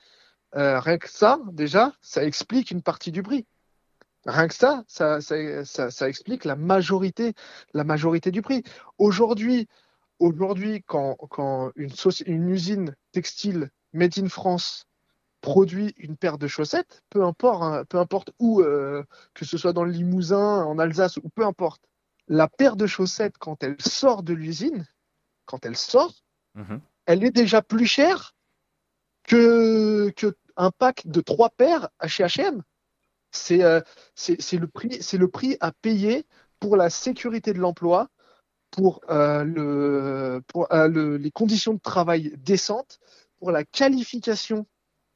[0.57, 3.46] euh, rien que ça, déjà, ça explique une partie du prix.
[4.26, 7.34] Rien que ça, ça, ça, ça, ça explique la majorité,
[7.74, 8.64] la majorité du prix.
[8.98, 9.68] Aujourd'hui,
[10.18, 14.86] aujourd'hui, quand, quand une, usine textile made in France
[15.40, 19.72] produit une paire de chaussettes, peu importe, hein, peu importe où, euh, que ce soit
[19.72, 21.82] dans le Limousin, en Alsace ou peu importe,
[22.26, 24.86] la paire de chaussettes, quand elle sort de l'usine,
[25.44, 26.12] quand elle sort,
[26.56, 26.80] Mhm.
[27.04, 28.34] elle est déjà plus chère
[29.22, 32.62] que, que un pack de trois paires à chez H&M.
[33.37, 33.81] C'est euh,
[34.14, 36.27] c'est le prix, à payer
[36.61, 38.09] pour la sécurité de l'emploi,
[38.70, 39.44] pour, euh,
[40.57, 42.99] euh, le- les conditions de travail décentes,
[43.38, 44.66] pour la qualification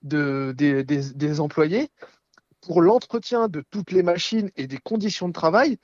[0.03, 1.91] de, des, employés,
[2.61, 5.79] pour l'entretien de toutes les machines et des conditions de travail.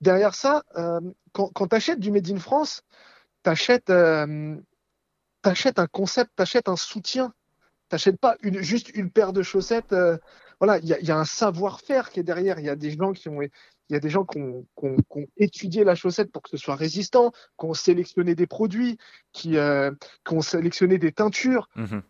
[0.00, 0.64] Derrière ça,
[1.32, 2.82] quand, tu achètes du Made in France,
[3.44, 4.60] tu achètes, un
[5.90, 7.32] concept, tu achètes un soutien.
[7.88, 9.94] Tu n'achètes pas juste une paire de chaussettes.
[10.60, 12.58] Voilà, il y a, un savoir-faire qui est derrière.
[12.58, 13.50] Il y a des gens qui ont, il
[13.90, 14.66] y a des gens qui ont,
[15.36, 18.98] étudié la chaussette pour que ce soit résistant, qui ont sélectionné des produits,
[19.32, 19.90] qui, euh,
[20.30, 21.68] ont sélectionné des teintures.
[21.76, 22.02] Mhm.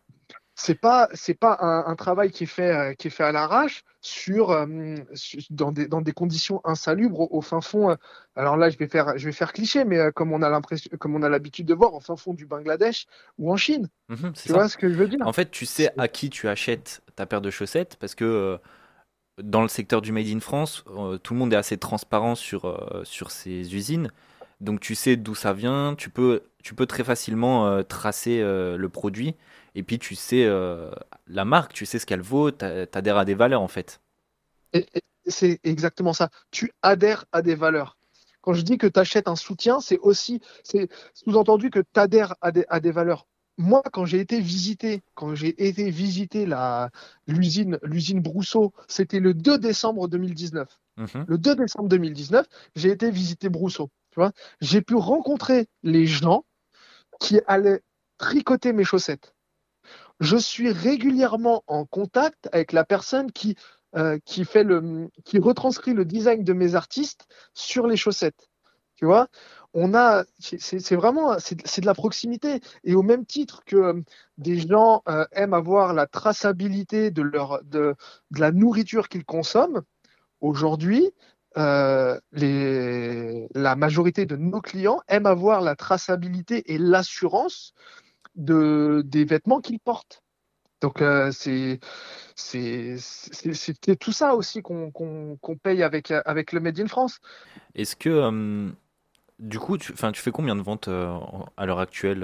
[0.60, 3.30] C'est pas, c'est pas un, un travail qui est fait, euh, qui est fait à
[3.32, 4.66] l'arrache sur, euh,
[5.14, 7.90] su- dans des, dans des conditions insalubres au, au fin fond.
[7.90, 7.96] euh,
[8.34, 11.14] alors là, je vais faire, je vais faire cliché, mais comme on a l'impression, comme
[11.14, 13.06] on a l'habitude de voir, au fin fond du Bangladesh
[13.38, 13.88] ou en Chine.
[14.08, 14.54] Mhm, Tu ça.
[14.54, 15.26] vois ce que je veux dire?
[15.26, 18.58] En fait, tu sais à qui tu achètes ta paire de chaussettes parce que euh,
[19.42, 23.02] dans le secteur du Made in France, euh, tout le monde est assez transparent sur,
[23.04, 24.10] sur ces usines.
[24.60, 28.76] Donc tu sais d'où ça vient, tu peux, tu peux très facilement euh, tracer euh,
[28.76, 29.36] le produit
[29.74, 30.90] et puis tu sais euh,
[31.26, 34.00] la marque, tu sais ce qu'elle vaut, t'a- t'adhères à des valeurs en fait.
[35.26, 36.30] C'est exactement ça.
[36.50, 37.96] Tu adhères à des valeurs.
[38.40, 42.34] Quand je dis que tu achètes un soutien, c'est aussi, c'est sous-entendu que tu adhères
[42.40, 43.26] à des, à des valeurs.
[43.58, 46.90] Moi, quand j'ai été visiter, quand j'ai été visiter la,
[47.26, 50.78] l'usine, l'usine Brousseau, c'était le 2 décembre 2019.
[50.96, 53.90] Mhm, Le 2 décembre 2019, j'ai été visiter Brousseau.
[54.12, 56.44] Tu vois, j'ai pu rencontrer les gens
[57.18, 57.82] qui allaient
[58.18, 59.34] tricoter mes chaussettes.
[60.20, 63.56] Je suis régulièrement en contact avec la personne qui,
[63.96, 68.48] euh, qui, fait le, qui retranscrit le design de mes artistes sur les chaussettes.
[68.96, 69.28] Tu vois,
[69.74, 72.60] on a, c'est vraiment, c'est de la proximité.
[72.82, 74.02] Et au même titre que euh,
[74.38, 77.94] des gens euh, aiment avoir la traçabilité de, leur, de,
[78.32, 79.82] de la nourriture qu'ils consomment,
[80.40, 81.12] aujourd'hui,
[81.58, 87.74] euh, les, la majorité de nos clients aiment avoir la traçabilité et l'assurance
[88.36, 90.22] de, des vêtements qu'ils portent.
[90.80, 91.80] Donc euh, c'est
[92.36, 92.96] c'est
[93.98, 97.18] tout ça aussi qu'on paye avec, avec le Made in France.
[97.74, 98.70] Est-ce que euh,
[99.40, 102.20] du coup, tu, tu fais combien de ventes à l'heure actuelle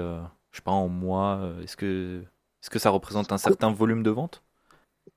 [0.51, 4.03] Je sais pas, en mois Est-ce que, est -ce que ça représente un certain volume
[4.03, 4.44] de ventes?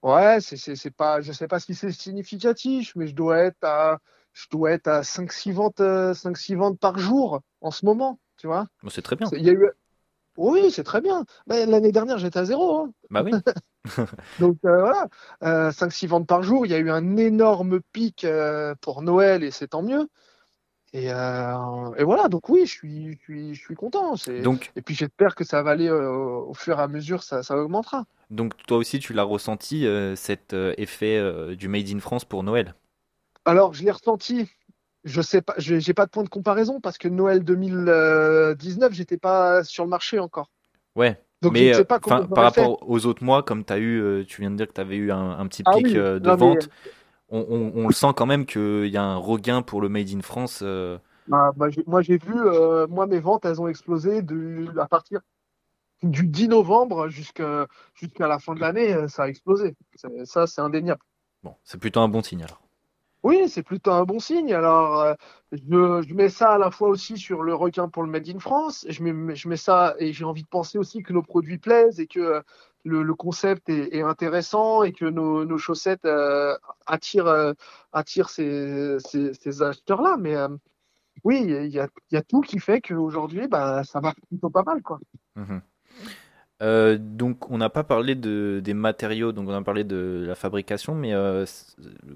[0.03, 3.99] Ouais, c'est pas, je sais pas si c'est significatif, mais je dois être à,
[4.33, 8.47] je dois être à 5-6 ventes, 5-6 euh, ventes par jour en ce moment, tu
[8.47, 8.67] vois.
[8.89, 9.29] c'est très bien.
[9.33, 9.71] Il y a eu...
[10.37, 11.25] Oui, c'est très bien.
[11.49, 12.79] L'année dernière, j'étais à zéro.
[12.79, 12.93] Hein.
[13.11, 13.33] Bah oui.
[14.39, 15.09] Donc euh, voilà,
[15.43, 16.65] euh, 5-6 ventes par jour.
[16.65, 20.09] Il y a eu un énorme pic euh, pour Noël et c'est tant mieux.
[20.95, 24.15] Et, euh, et, voilà, donc oui, je suis, je suis, je suis content.
[24.43, 27.43] Donc, et puis j'espère que ça va aller euh, au fur et à mesure, ça,
[27.43, 28.07] ça augmentera.
[28.31, 31.21] Donc toi aussi, tu l'as ressenti, euh, cet effet
[31.57, 32.75] du Made in France pour Noël?
[33.45, 34.49] Alors, je l'ai ressenti.
[35.05, 39.63] Je sais pas, j'ai pas de point de comparaison parce que Noël 2019, j'étais pas
[39.65, 40.51] sur le marché encore.
[40.97, 41.21] Ouais.
[41.41, 44.67] Donc, mais pas par rapport aux autres mois, comme as eu, tu viens de dire
[44.67, 46.69] que tu avais eu un, petit ah pic de vente
[47.31, 50.61] on, le sent quand même qu'il y a un regain pour le Made in France.
[50.63, 50.99] Euh.
[51.27, 54.23] Bah, bah, moi, j'ai vu, euh, moi, mes ventes, elles ont explosé
[54.79, 55.21] à partir
[56.03, 57.67] du 10 novembre jusqu'à
[58.21, 59.75] la fin de l'année, euh, ça a explosé.
[60.25, 61.03] Ça, c'est indéniable.
[61.43, 62.63] Bon, c'est plutôt un bon signe alors.
[63.25, 64.55] Oui, c'est plutôt un bon signe.
[64.55, 65.17] Alors,
[65.51, 68.87] je, mets ça à la fois aussi sur le requin pour le Made in France.
[68.89, 71.99] Je mets, je mets ça et j'ai envie de penser aussi que nos produits plaisent
[71.99, 72.43] et que
[72.89, 77.55] le, concept est, intéressant et que nos, chaussettes euh, attirent, euh,
[78.99, 80.17] ces, acheteurs-là.
[80.19, 80.49] Mais euh,
[81.25, 84.83] oui, il y a, tout qui fait qu'aujourd'hui, bah, ça va plutôt pas mal.
[84.83, 84.99] Quoi.
[85.37, 85.61] Mhm.
[86.99, 90.95] donc, on n'a pas parlé de, des matériaux, donc on a parlé de la fabrication,
[90.95, 91.13] mais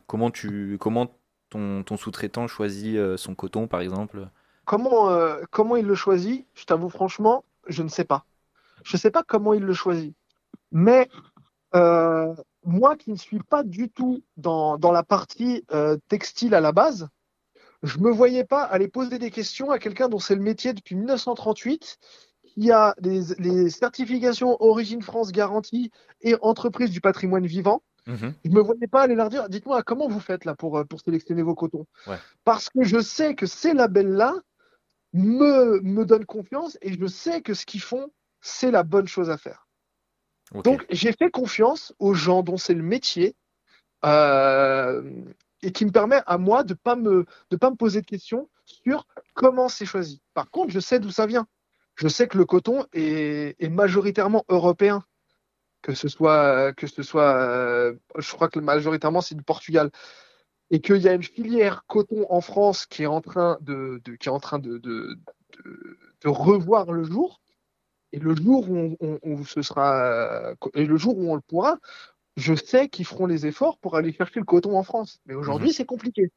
[0.06, 1.14] comment, tu, comment
[1.50, 4.28] ton, ton sous-traitant choisit son coton, par exemple?
[4.64, 5.10] Comment,
[5.50, 6.46] comment il le choisit?
[6.54, 8.24] Je t'avoue franchement, je ne sais pas.
[8.84, 10.14] Je ne sais pas comment il le choisit.
[10.72, 11.08] Mais
[11.74, 16.60] euh, moi qui ne suis pas du tout dans, dans la partie euh, textile à
[16.60, 17.08] la base,
[17.82, 20.72] je ne me voyais pas aller poser des questions à quelqu'un dont c'est le métier
[20.72, 21.98] depuis 1938,
[22.44, 27.82] qui a les, certifications Origine France garantie et entreprise du patrimoine vivant.
[28.06, 28.34] Mhm.
[28.44, 31.00] Je ne me voyais pas aller leur dire dites-moi comment vous faites là pour, pour
[31.00, 31.86] sélectionner vos cotons?
[32.44, 34.34] Parce que je sais que ces labels-là
[35.12, 39.30] me, me donnent confiance et je sais que ce qu'ils font, c'est la bonne chose
[39.30, 39.66] à faire.
[40.64, 43.34] Donc j'ai fait confiance aux gens dont c'est le métier
[44.04, 45.02] euh,
[45.62, 48.48] et qui me permet à moi de pas me de pas me poser de questions
[48.64, 50.20] sur comment c'est choisi.
[50.34, 51.46] Par contre, je sais d'où ça vient.
[51.94, 55.04] Je sais que le coton est, majoritairement européen,
[55.82, 59.90] que ce soit que ce soit, euh, je crois que majoritairement c'est du Portugal
[60.70, 64.28] et qu'il y a une filière coton en France qui est en train de, qui
[64.28, 65.18] est en train de, de,
[66.22, 67.42] de revoir le jour
[68.12, 71.78] et le jour où on, ce sera, et le jour où on le pourra,
[72.36, 75.20] je sais qu'ils feront les efforts pour aller chercher le coton en France.
[75.26, 75.74] Mais aujourd'hui, mhm.
[75.74, 76.30] c'est compliqué.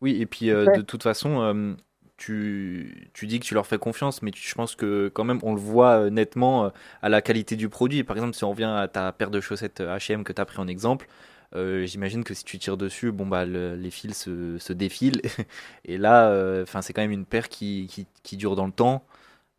[0.00, 1.74] Oui, et puis euh, de toute façon, euh,
[2.16, 5.54] tu, tu, dis que tu leur fais confiance, mais je pense que quand même, on
[5.54, 8.02] le voit euh, nettement à la qualité du produit.
[8.04, 10.58] Par exemple, si on revient à ta paire de chaussettes H&M que tu as pris
[10.58, 11.06] en exemple,
[11.54, 15.20] j'imagine que si tu tires dessus, bon bah les fils se, se défilent.
[15.84, 19.04] et là, enfin c'est quand même une paire qui, qui, qui, dure dans le temps.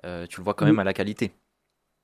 [0.03, 1.33] tu le vois quand même à la qualité.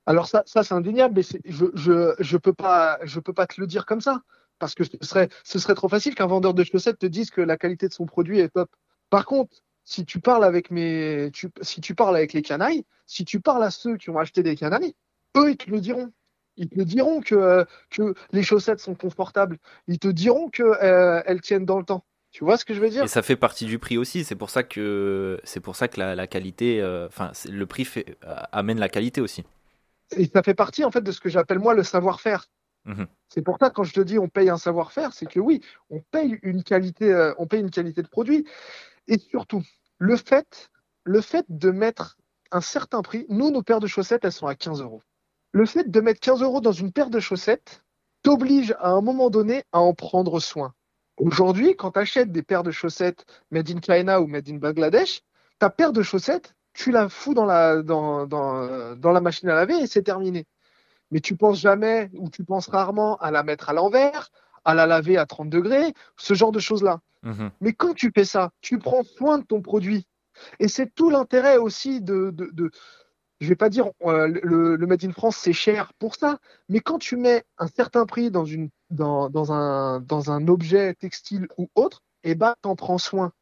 [0.08, 3.66] Alors ça, ça c'est indéniable, mais je je peux pas je peux pas te le
[3.66, 4.22] dire comme ça
[4.58, 7.42] parce que ce serait ce serait trop facile qu'un vendeur de chaussettes te dise que
[7.42, 8.70] la qualité de son produit est top.
[9.10, 13.38] Par contre, si tu parles avec mes si tu parles avec les canailles, si tu
[13.40, 14.94] parles à ceux qui ont acheté des canailles,
[15.36, 16.10] eux ils te le diront.
[16.56, 19.58] Ils te diront que que les chaussettes sont confortables.
[19.88, 22.06] Ils te diront que euh, elles tiennent dans le temps.
[22.30, 23.04] Tu vois ce que je veux dire?
[23.04, 24.24] Et ça fait partie du prix aussi.
[24.24, 28.16] C'est pour ça que c'est pour ça que la, qualité, euh, enfin le prix fait,
[28.52, 29.44] amène la qualité aussi
[30.16, 32.46] et ça fait partie en fait de ce que j'appelle moi le savoir-faire.
[32.84, 33.06] Mhm.
[33.28, 36.00] C'est pour ça quand je te dis on paye un savoir-faire, c'est que oui, on
[36.00, 38.46] paye une qualité, euh, on paye une qualité de produit,
[39.06, 39.62] et surtout
[39.98, 40.70] le fait,
[41.04, 42.16] le fait de mettre
[42.50, 43.26] un certain prix.
[43.28, 45.02] Nous, nos paires de chaussettes, elles sont à 15 euros.
[45.52, 47.82] Le fait de mettre 15 euros dans une paire de chaussettes
[48.22, 50.74] t'oblige à un moment donné à en prendre soin.
[51.18, 55.22] Aujourd'hui, quand tu achètes des paires de chaussettes made in China ou made in Bangladesh,
[55.58, 59.54] ta paire de chaussettes, tu la fous dans la, dans, dans, dans la machine à
[59.54, 60.46] laver et c'est terminé.
[61.10, 64.30] Mais tu penses jamais ou tu penses rarement à la mettre à l'envers,
[64.64, 67.00] à la laver à 30 degrés, ce genre de choses-là.
[67.24, 67.50] Mhm.
[67.60, 70.06] Mais quand tu fais ça, tu prends soin de ton produit.
[70.60, 72.70] Et c'est tout l'intérêt aussi de, de, de
[73.40, 76.38] je vais pas dire euh, le, le, Made in France c'est cher pour ça,
[76.68, 80.94] mais quand tu mets un certain prix dans, une, dans, dans, un, dans un objet
[80.94, 83.32] textile ou autre, et bah t'en prends soin.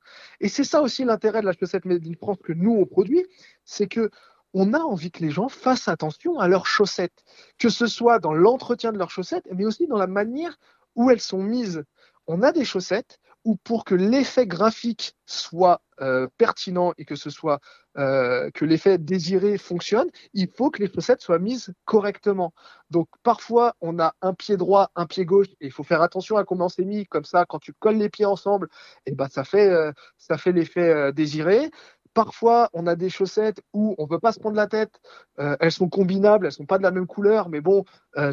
[0.40, 3.24] Et c'est ça aussi l'intérêt de la chaussette Made in France que nous on produit,
[3.64, 4.10] c'est que
[4.54, 7.24] on a envie que les gens fassent attention à leurs chaussettes,
[7.58, 10.56] que ce soit dans l'entretien de leurs chaussettes, mais aussi dans la manière
[10.94, 11.84] où elles sont mises.
[12.26, 17.30] On a des chaussettes où pour que l'effet graphique soit euh, pertinent et que ce
[17.30, 17.60] soit
[17.96, 22.52] euh, que l'effet désiré fonctionne, il faut que les chaussettes soient mises correctement.
[22.90, 26.36] Donc parfois on a un pied droit, un pied gauche, et il faut faire attention
[26.36, 27.06] à comment c'est mis.
[27.06, 28.66] Comme ça, quand tu colles les pieds ensemble,
[29.06, 31.70] et eh ben ça fait euh, ça fait l'effet désiré.
[32.14, 35.00] Parfois, on a des chaussettes où on ne peut pas se prendre la tête.
[35.36, 37.84] elles sont combinables, elles sont pas de la même couleur, mais bon,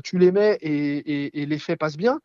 [0.05, 2.21] tu les mets et, et l'effet passe bien.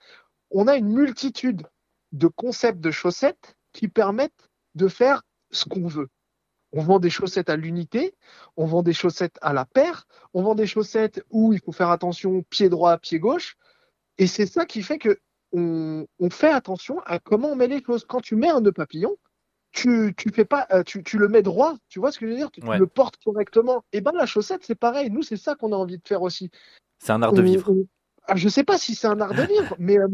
[0.51, 1.67] On a une multitude
[2.13, 6.09] de concepts de chaussettes qui permettent de faire ce qu'on veut.
[6.73, 8.15] On vend des chaussettes à l'unité,
[8.57, 11.91] on vend des chaussettes à la paire, on vend des chaussettes où il faut faire
[11.91, 13.57] attention pied droit, pied gauche.
[14.19, 15.19] Et c'est ça qui fait que
[15.53, 18.05] on, fait attention à comment on met les choses.
[18.07, 19.17] Quand tu mets un nœud papillon,
[19.73, 22.37] tu, tu fais pas, euh, tu, le mets droit, tu vois ce que je veux
[22.37, 22.51] dire?
[22.51, 23.85] Tu, le portes correctement.
[23.93, 25.11] Et ben la chaussette, c'est pareil.
[25.11, 26.51] Nous, c'est ça qu'on a envie de faire aussi.
[26.99, 27.73] C'est un art de vivre.
[27.73, 27.83] Je
[28.27, 30.09] ah, je sais pas si c'est un art de vivre, mais euh,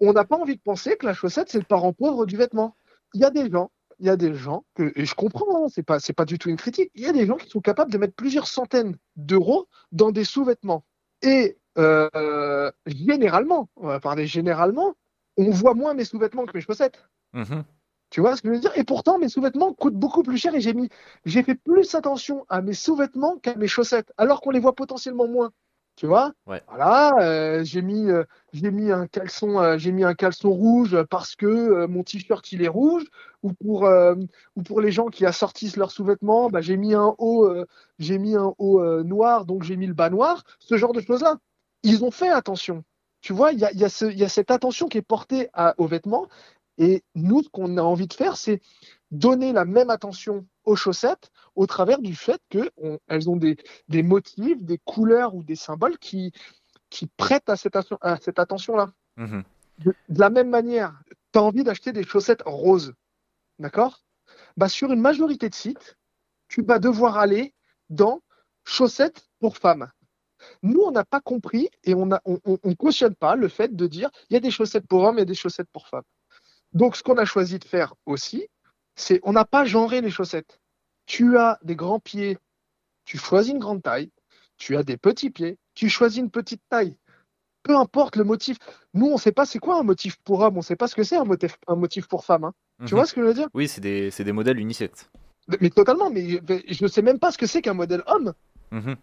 [0.00, 2.76] on n'a pas envie de penser que la chaussette, c'est le parent pauvre du vêtement.
[3.14, 5.82] Il y a des gens, il y a des gens, et je comprends, hein, c'est
[5.82, 7.90] pas, c'est pas du tout une critique, il y a des gens qui sont capables
[7.90, 10.84] de mettre plusieurs centaines d'euros dans des sous-vêtements.
[11.22, 14.94] Et euh, généralement, on va parler généralement,
[15.36, 17.04] on voit moins mes sous-vêtements que mes chaussettes.
[17.34, 17.64] Mm-hmm.
[18.10, 18.72] Tu vois ce que je veux dire?
[18.76, 20.88] Et pourtant, mes sous-vêtements coûtent beaucoup plus cher et j'ai mis,
[21.24, 25.28] j'ai fait plus attention à mes sous-vêtements qu'à mes chaussettes, alors qu'on les voit potentiellement
[25.28, 25.52] moins.
[25.98, 26.32] Tu vois?
[26.46, 30.96] Voilà, euh, j'ai mis, euh, j'ai mis un caleçon, euh, j'ai mis un caleçon rouge
[31.10, 33.02] parce que mon t-shirt il est rouge,
[33.42, 33.90] ou pour,
[34.54, 37.52] ou pour les gens qui assortissent leurs sous-vêtements, bah, j'ai mis un haut,
[37.98, 40.44] j'ai mis un haut noir, donc j'ai mis le bas noir.
[40.60, 41.38] Ce genre de choses-là,
[41.82, 42.84] ils ont fait attention.
[43.20, 45.74] Tu vois, il y a, y, a y a, cette attention qui est portée à,
[45.78, 46.28] aux vêtements,
[46.78, 48.60] et nous, ce qu'on a envie de faire, c'est
[49.10, 53.56] donner la même attention aux chaussettes au travers du fait qu'elles ont des,
[53.88, 56.32] des, motifs, des couleurs ou des symboles qui,
[56.90, 58.90] qui prêtent à cette, à cette attention-là.
[59.16, 59.44] Mhm.
[59.78, 61.00] De, la même manière,
[61.32, 62.94] tu as envie d'acheter des chaussettes roses,
[63.58, 64.04] d'accord?
[64.56, 65.96] Bah, Sur une majorité de sites,
[66.48, 67.54] tu vas devoir aller
[67.88, 68.20] dans
[68.64, 69.90] chaussettes pour femmes.
[70.62, 73.86] Nous, on n'a pas compris et on ne on, on cautionne pas le fait de
[73.86, 76.04] dire il y a des chaussettes pour hommes et des chaussettes pour femmes.
[76.72, 78.46] Donc, ce qu'on a choisi de faire aussi,
[78.98, 80.60] c'est on n'a pas genré les chaussettes.
[81.06, 82.38] Tu as des grands pieds,
[83.04, 84.10] tu choisis une grande taille.
[84.58, 86.96] Tu as des petits pieds, tu choisis une petite taille.
[87.62, 88.58] Peu importe le motif.
[88.92, 90.88] Nous, on ne sait pas c'est quoi un motif pour homme, on ne sait pas
[90.88, 92.44] ce que c'est un motif, un motif pour femme.
[92.44, 92.52] Hein.
[92.80, 92.98] Tu mhm.
[92.98, 93.48] vois ce que je veux dire?
[93.54, 95.10] Oui, c'est des, des, modèles unisexes.
[95.60, 98.34] Mais totalement, mais je ne sais même pas ce que c'est qu'un modèle homme.
[98.70, 98.96] Mhm.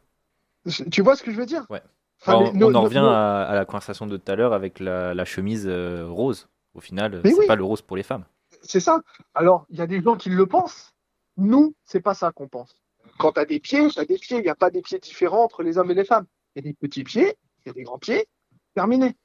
[0.92, 1.66] Tu vois ce que je veux dire?
[1.70, 1.82] Ouais.
[2.28, 6.48] on, en revient à, la conversation de tout à l'heure avec la, chemise euh, rose.
[6.74, 8.26] Au final, c'est pas le rose pour les femmes.
[8.68, 9.02] C'est ça.
[9.34, 10.94] Alors, il y a des gens qui le pensent.
[11.38, 12.76] Nous, c'est pas ça qu'on pense.
[13.20, 14.38] Quand tu as des pieds, tu as des pieds.
[14.38, 16.26] Il n'y a pas des pieds différents entre les hommes et les femmes.
[16.56, 18.28] Il y a des petits pieds, il y a des grands pieds.
[18.74, 19.16] Terminé.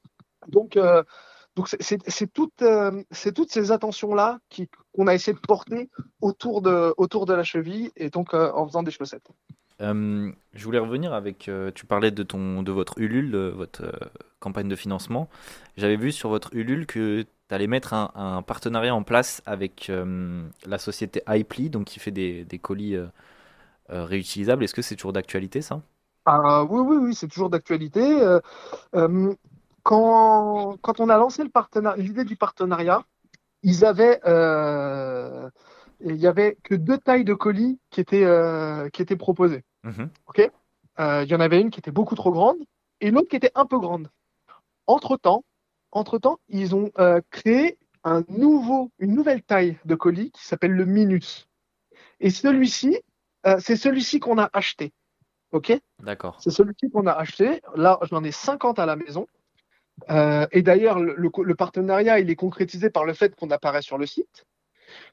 [0.49, 1.03] Donc, euh,
[1.57, 4.39] donc c'est toutes, euh, ces attentions-là
[4.93, 8.67] qu'on a essayé de porter autour de, autour de la cheville et donc euh, en
[8.67, 9.29] faisant des chaussettes.
[9.81, 11.51] Je voulais revenir avec.
[11.75, 13.93] tu parlais de, ton, de votre Ulule, de votre
[14.41, 15.29] campagne de financement.
[15.77, 20.43] J'avais vu sur votre Ulule que tu allais mettre un, partenariat en place avec euh,
[20.67, 23.07] la société iPli, donc qui fait des, colis euh,
[23.91, 24.63] euh, réutilisables.
[24.65, 25.83] Est-ce que c'est toujours d'actualité ça?
[26.27, 28.01] Ah, Oui, oui, oui, c'est toujours d'actualité.
[29.83, 31.43] Quand, quand, on a lancé
[31.97, 33.03] l'idée du partenariat,
[33.63, 33.87] il n'y
[36.27, 38.27] avait que deux tailles de colis qui étaient,
[38.93, 39.65] qui étaient proposées.
[39.85, 40.11] Mhm.
[40.27, 40.51] Ok
[40.99, 42.59] il y en avait une qui était beaucoup trop grande
[43.01, 44.11] et l'autre qui était un peu grande.
[44.87, 45.45] Entre-temps,
[45.93, 50.85] entre-temps, ils ont euh, créé un nouveau, une nouvelle taille de colis qui s'appelle le
[50.85, 51.49] Minus.
[52.21, 52.99] Et celui-ci,
[53.47, 54.93] euh, c'est celui-ci qu'on a acheté.
[55.53, 56.39] OK D'accord.
[56.41, 57.61] C'est celui-ci qu'on a acheté.
[57.75, 59.27] Là, j'en ai 50 à la maison.
[60.11, 64.07] Euh, et d'ailleurs, le, partenariat, il est concrétisé par le fait qu'on apparaît sur le
[64.07, 64.47] site.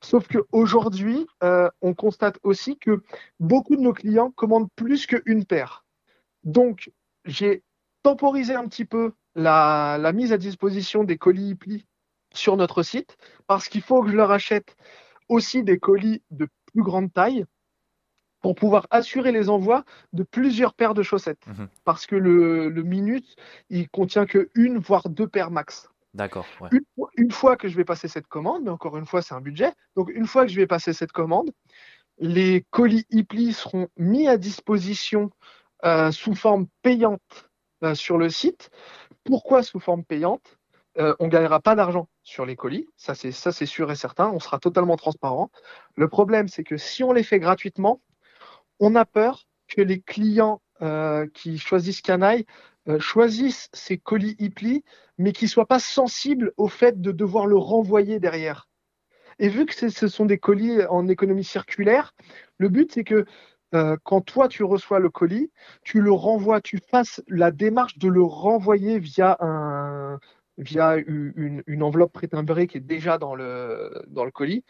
[0.01, 3.01] Sauf qu'aujourd'hui, on constate aussi que
[3.39, 5.85] beaucoup de nos clients commandent plus qu'une paire.
[6.43, 6.91] Donc,
[7.25, 7.63] j'ai
[8.03, 11.85] temporisé un petit peu la, mise à disposition des colis plis
[12.33, 14.75] sur notre site parce qu'il faut que je leur achète
[15.29, 17.45] aussi des colis de plus grande taille
[18.41, 19.83] pour pouvoir assurer les envois
[20.13, 21.45] de plusieurs paires de chaussettes.
[21.47, 21.67] Mhm.
[21.83, 23.35] Parce que le, le minute,
[23.69, 25.89] il contient que une, voire deux paires max.
[26.17, 26.47] D'accord.
[27.15, 29.71] Une, fois que je vais passer cette commande, mais encore une fois, c'est un budget.
[29.95, 31.51] Donc, une fois que je vais passer cette commande,
[32.17, 35.29] les colis e seront mis à disposition
[35.85, 37.51] euh, sous forme payante
[37.83, 38.71] euh, sur le site
[39.25, 40.57] pourquoi sous forme payante?
[40.97, 42.87] Euh, on gagnera pas d'argent sur les colis.
[42.95, 44.31] Ça, c'est sûr et certain.
[44.31, 45.51] On sera totalement transparent.
[45.95, 48.01] Le problème, c'est que si on les fait gratuitement,
[48.79, 50.61] on a peur que les clients
[51.33, 52.45] qui choisissent Canaille
[52.99, 54.83] choisissent ces colis Ipli,
[55.17, 58.67] mais qui soient pas sensibles au fait de devoir le renvoyer derrière.
[59.39, 62.15] Et vu que ce sont des colis en économie circulaire,
[62.57, 63.25] le but c'est que
[63.75, 65.51] euh, quand toi tu reçois le colis,
[65.83, 70.19] tu le renvoies, tu fasses la démarche de le renvoyer via un
[70.57, 74.63] via une, une enveloppe prétimbrée qui est déjà dans le dans le colis.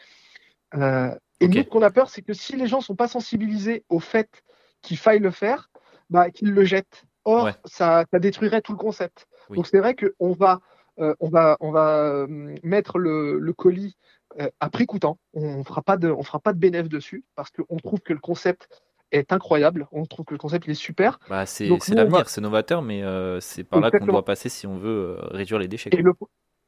[0.76, 1.56] Euh, et Ok.
[1.56, 4.44] nous, ce qu'on a peur, c'est que si les gens sont pas sensibilisés au fait
[4.82, 5.70] qu'il faille le faire,
[6.10, 7.06] bah, qu'ils le jettent.
[7.28, 7.56] Or, Ouais.
[7.66, 9.28] ça, ça détruirait tout le concept.
[9.50, 9.58] Oui.
[9.58, 10.62] Donc c'est vrai qu'on va,
[11.00, 13.98] euh, on va, on va euh, mettre le, le colis
[14.40, 15.20] euh, à prix coûtant.
[15.34, 18.20] On fera pas de, on fera pas de bénéfice dessus parce qu'on trouve que le
[18.20, 18.70] concept
[19.12, 19.90] est incroyable.
[19.92, 21.20] On trouve que le concept il est super.
[21.28, 24.66] Bah, c'est l'avenir, va- c'est novateur, mais euh, c'est par là qu'on doit passer si
[24.66, 25.90] on veut réduire les déchets.
[25.92, 26.14] Et le,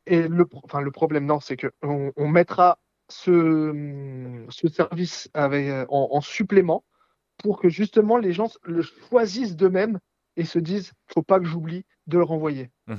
[0.07, 6.09] et le, enfin, le problème, non, c'est que on, mettra ce, ce service avec, en,
[6.11, 6.83] en supplément
[7.37, 9.99] pour que justement les gens le choisissent d'eux-mêmes
[10.39, 12.71] et se disent, faut pas que j'oublie de le renvoyer.
[12.87, 12.95] Mais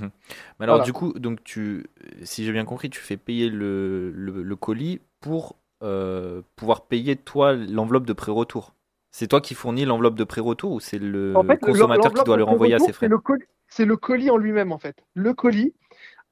[0.61, 0.85] alors, Voilà.
[0.85, 1.87] du coup, donc tu,
[2.23, 7.17] si j'ai bien compris, tu fais payer le, le, le colis pour euh, pouvoir payer
[7.17, 8.75] toi l'enveloppe de pré-retour.
[9.11, 12.37] C'est toi qui fournis l'enveloppe de pré-retour ou c'est le En fait, consommateur qui doit
[12.37, 13.09] le renvoyer à ses frais?
[13.73, 14.97] C'est le colis, en lui-même, en fait.
[15.15, 15.75] Le colis,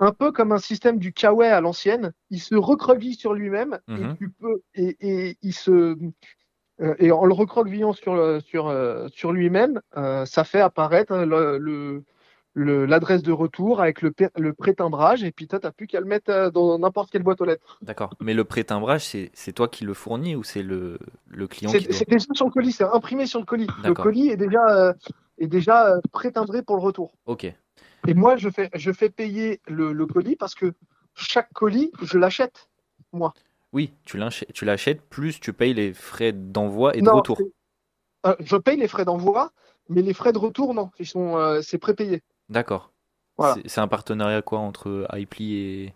[0.01, 3.97] un peu comme un système du kawaii à l'ancienne, il se recroqueville sur lui-même Mhm.
[4.13, 5.97] et tu peux et, et il se
[6.99, 12.87] et en le recroquevillant sur sur euh, sur lui-même, euh, ça fait apparaître le- le-
[12.87, 16.31] l'adresse de retour avec le, le pré-timbrage et puis toi t'as plus qu'à le mettre
[16.31, 17.79] euh, dans n'importe quelle boîte aux lettres.
[17.83, 18.11] D'accord.
[18.21, 19.03] Mais le pré-timbrage,
[19.33, 20.99] c'est toi qui le fournis ou c'est le,
[21.29, 23.69] le client C'est doit déjà sur le colis, c'est imprimé sur le colis.
[23.85, 24.93] Le colis est déjà euh,
[25.39, 27.13] est déjà euh, pré-timbré pour le retour.
[27.27, 27.45] Ok.
[28.07, 30.73] Et moi, je fais, je fais payer le, le colis parce que
[31.15, 32.69] chaque colis, je l'achète.
[33.73, 37.39] Oui, tu l'achètes, tu l'achètes, plus tu payes les frais d'envoi et de Non, retour.
[38.27, 39.53] euh, je paye les frais d'envoi,
[39.89, 40.91] mais les frais de retour, non.
[40.99, 42.23] Ils sont, euh, c'est prépayé.
[42.49, 42.93] D'accord.
[43.37, 43.63] Voilà.
[43.69, 45.95] C'est- un partenariat quoi entre iPli et,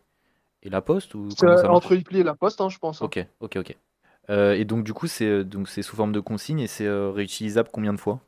[0.62, 3.02] et La Poste ou ça entre Ipli et la Poste, hein, je pense.
[3.02, 3.06] hein.
[3.06, 3.76] Ok, ok, ok.
[4.30, 7.68] Euh, et donc du coup, c'est donc c'est sous forme de consigne et c'est réutilisable
[7.72, 8.20] combien de fois?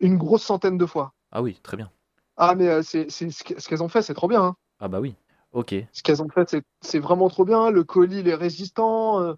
[0.00, 1.14] Une grosse centaine de fois.
[1.32, 1.90] Ah oui, très bien.
[2.36, 4.42] Ah, mais c'est, ce qu'elles ont fait, c'est trop bien.
[4.44, 4.56] hein.
[4.78, 5.14] Ah bah oui.
[5.52, 5.74] Ok.
[5.92, 7.70] Ce qu'elles ont fait, c'est, vraiment trop bien.
[7.70, 9.20] Le colis, il est résistant.
[9.20, 9.34] euh,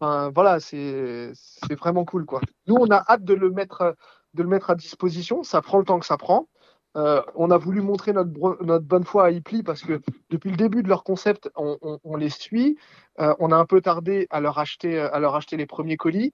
[0.00, 1.32] Enfin, voilà, c'est,
[1.78, 2.40] vraiment cool, quoi.
[2.66, 3.94] Nous, on a hâte de le mettre,
[4.32, 5.42] de le mettre à disposition.
[5.42, 6.48] Ça prend le temps que ça prend.
[6.96, 10.00] Euh, on a voulu montrer notre, notre bonne foi à Ipli parce que
[10.30, 12.78] depuis le début de leur concept, on, on- les suit.
[13.20, 16.32] Euh, on a un peu tardé à leur acheter, à leur acheter les premiers colis.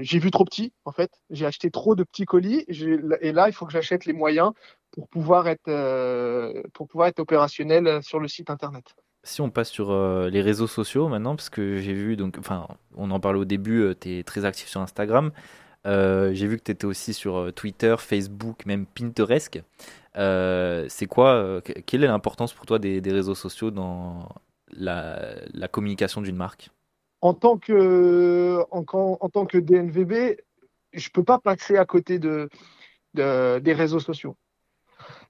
[0.00, 1.10] J'ai vu trop petit, en fait.
[1.30, 2.64] J'ai acheté trop de petits colis.
[3.20, 4.52] Et là, il faut que j'achète les moyens
[4.96, 8.84] pour pouvoir être, euh, pour pouvoir être opérationnel euh, sur le site internet.
[9.22, 12.66] Si on passe sur euh, les réseaux sociaux maintenant, parce que j'ai vu, donc, enfin,
[12.96, 15.30] on en parlait au début, tu es très actif sur Instagram.
[15.84, 19.60] J'ai vu que tu étais aussi sur Twitter, Facebook, même Pinterest.
[20.14, 24.28] C'est quoi, que- quelle est l'importance pour toi des, des réseaux sociaux dans
[24.72, 26.70] la, la communication d'une marque?
[27.20, 30.36] En tant que, en, en- en tant que DNVB,
[30.92, 32.48] je peux pas passer à côté de,
[33.14, 34.36] de- des réseaux sociaux.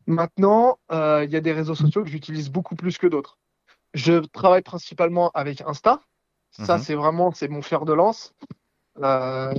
[0.06, 3.38] Maintenant, euh, il y a des réseaux sociaux que j'utilise beaucoup plus que d'autres.
[3.94, 6.00] Je travaille principalement avec Insta.
[6.50, 6.82] Ça, Mhm.
[6.82, 8.32] c'est vraiment, c'est mon fer de lance.
[9.02, 9.52] Euh,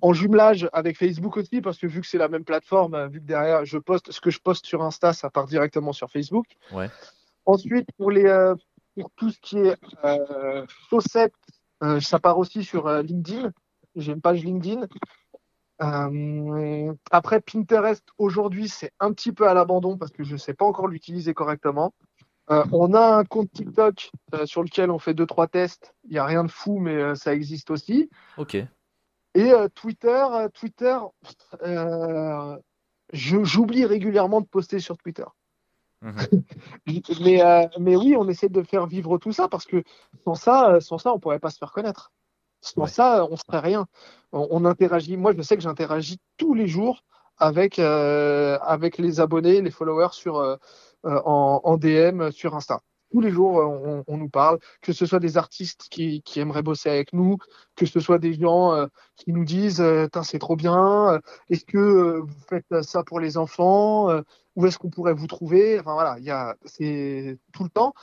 [0.00, 3.20] en jumelage avec Facebook aussi, parce que vu que c'est la même plateforme, euh, vu
[3.20, 6.46] que derrière, je poste ce que je poste sur Insta, ça part directement sur Facebook.
[6.72, 6.90] Ouais.
[7.44, 8.54] Ensuite, pour les, euh,
[8.96, 11.34] pour tout ce qui est euh, chaussettes,
[12.00, 13.52] ça part aussi sur LinkedIn.
[13.94, 14.86] J'ai une page LinkedIn.
[15.80, 20.54] Euh, après, Pinterest, aujourd'hui, c'est un petit peu à l'abandon parce que je ne sais
[20.54, 21.94] pas encore l'utiliser correctement.
[22.50, 25.94] Euh, on a un compte TikTok euh, sur lequel on fait deux trois tests.
[26.04, 28.10] Il n'y a rien de fou, mais ça existe aussi.
[28.38, 28.56] Ok.
[29.34, 30.24] Et Twitter,
[30.54, 30.98] Twitter,
[33.12, 35.26] j'oublie régulièrement de poster sur Twitter.
[36.00, 36.16] Mhm.
[37.20, 39.84] mais, mais oui, on essaie de faire vivre tout ça parce que
[40.24, 42.10] sans ça, sans ça, on pourrait pas se faire connaître.
[42.60, 42.88] Sans Ouais.
[42.88, 43.86] ça, on ferait rien.
[44.32, 45.16] On, on interagit.
[45.16, 47.04] Moi, je sais que j'interagis tous les jours
[47.38, 50.56] avec euh, avec les abonnés, les followers sur euh,
[51.06, 52.80] euh, en, en DM sur Insta.
[53.10, 56.62] Tous les jours, on, on nous parle, que ce soit des artistes qui, qui aimeraient
[56.62, 57.38] bosser avec nous,
[57.74, 58.86] que ce soit des gens euh,
[59.16, 59.82] qui nous disent
[60.24, 64.08] c'est trop bien, est-ce que vous faites ça pour les enfants,
[64.56, 65.80] où est-ce qu'on pourrait vous trouver?
[65.80, 67.94] Enfin voilà, il y a c'est tout le temps.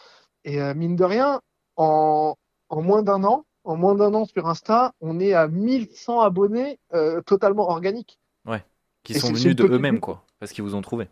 [0.43, 1.39] Et mine de rien,
[1.75, 2.35] en,
[2.69, 6.79] en moins d'un an, en moins d'un an sur Insta, on est à 1100 abonnés
[6.93, 8.19] euh, totalement organiques.
[9.03, 11.07] Qui Et sont venus de eux-mêmes, quoi, parce qu'ils vous ont trouvé.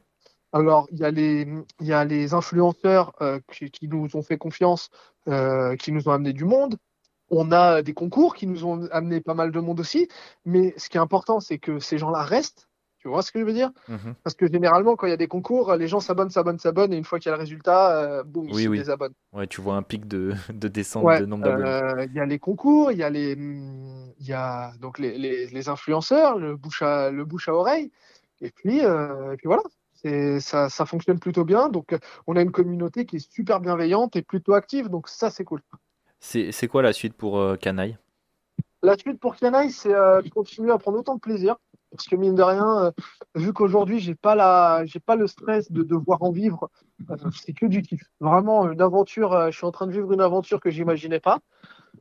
[0.52, 1.48] Alors, il y a les,
[1.80, 4.90] il y a les influenceurs euh, qui, qui nous ont fait confiance,
[5.28, 6.78] euh, qui nous ont amené du monde.
[7.30, 10.08] On a des concours qui nous ont amené pas mal de monde aussi.
[10.44, 12.68] Mais ce qui est important, c'est que ces gens-là restent.
[13.04, 14.16] Tu vois ce que je veux dire Mhm.
[14.24, 16.98] Parce que généralement, quand il y a des concours, les gens s'abonnent, s'abonnent, s'abonnent, et
[16.98, 18.78] une fois qu'il y a le résultat, euh, boum, Oui, ils se oui.
[18.78, 19.14] désabonnent.
[19.34, 21.68] Ouais, tu vois un pic de, de descente Ouais, de nombre d'abonnés.
[21.68, 25.18] euh, il y a les concours, il y a les, il y a donc les,
[25.18, 27.92] les, les influenceurs, le bouche à, le bouche à oreille,
[28.40, 29.64] et puis, euh, et puis voilà,
[29.96, 31.68] c'est, ça, ça fonctionne plutôt bien.
[31.68, 31.94] Donc,
[32.26, 35.60] on a une communauté qui est super bienveillante et plutôt active, donc ça, c'est cool.
[36.22, 37.98] C'est quoi la suite pour euh, Canaille
[38.82, 41.58] La suite pour Canaille, c'est euh, de continuer à prendre autant de plaisir.
[41.96, 42.92] Parce que mine de rien, euh,
[43.36, 46.70] vu qu'aujourd'hui, j'ai pas la, j'ai pas le stress de devoir en vivre,
[47.12, 48.02] euh, c'est que du kiff.
[48.20, 51.40] Vraiment, une aventure, euh, je suis en train de vivre une aventure que j'imaginais pas.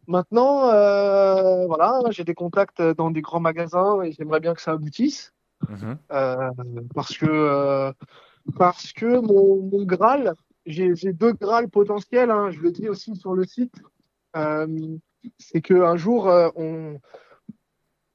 [0.06, 4.72] Maintenant, euh, voilà, j'ai des contacts dans des grands magasins et j'aimerais bien que ça
[4.72, 5.32] aboutisse.
[5.68, 5.98] Mhm.
[6.10, 6.50] Euh,
[6.94, 7.92] parce que, euh,
[8.56, 10.34] parce que mon, mon Graal,
[10.64, 13.74] j'ai j'ai deux Graals potentiels, hein, je le dis aussi sur le site.
[15.38, 16.26] C'est qu'un jour,
[16.56, 16.98] on,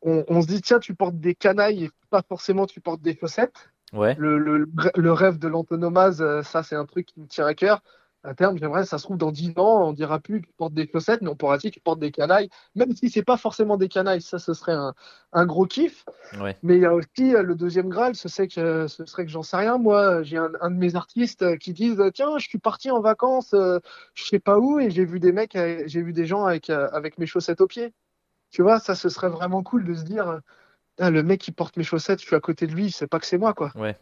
[0.02, 3.18] on, on se dit, tiens, tu portes des canailles et pas forcément tu portes des
[3.18, 3.70] chaussettes.
[3.94, 4.16] Ouais.
[4.20, 7.54] Le, le, le rêve de l'antonomase, euh, ça, c'est un truc qui me tient à
[7.54, 7.82] cœur.
[8.24, 10.90] À terme, j'aimerais, ça se trouve, dans 10 ans, on dira plus tu portes des
[10.92, 12.50] chaussettes, mais on pourra dire tu portes des canailles.
[12.76, 14.94] Même si c'est pas forcément des canailles, ça, ce serait un,
[15.32, 16.04] un gros kiff.
[16.42, 16.58] Ouais.
[16.62, 19.32] Mais il y a aussi euh, le deuxième Graal, ce, serait que, ce serait que
[19.32, 19.78] j'en sais rien.
[19.78, 23.00] Moi, j'ai un, un de mes artistes euh, qui disent Tiens, je suis parti en
[23.00, 23.80] vacances, euh,
[24.14, 26.90] je sais pas où, et j'ai vu des mecs, j'ai vu des gens avec, euh,
[26.92, 27.94] avec mes chaussettes aux pieds.
[28.52, 30.40] Tu vois, ça, ce serait vraiment cool de se dire euh,
[31.00, 33.08] Ah, Le mec qui porte mes chaussettes, je suis à côté de lui, il sait
[33.08, 33.74] pas que c'est moi, quoi.
[33.76, 33.96] Ouais.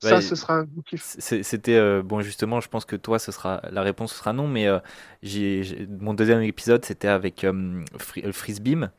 [0.00, 1.16] Ça, Ouais, ce sera un kiff.
[1.18, 4.66] C'était euh, bon justement, je pense que toi, ce sera la réponse sera non, mais
[4.66, 4.78] euh,
[5.22, 7.82] j'ai mon deuxième épisode c'était avec euh,
[8.18, 8.90] euh, Frisbeam.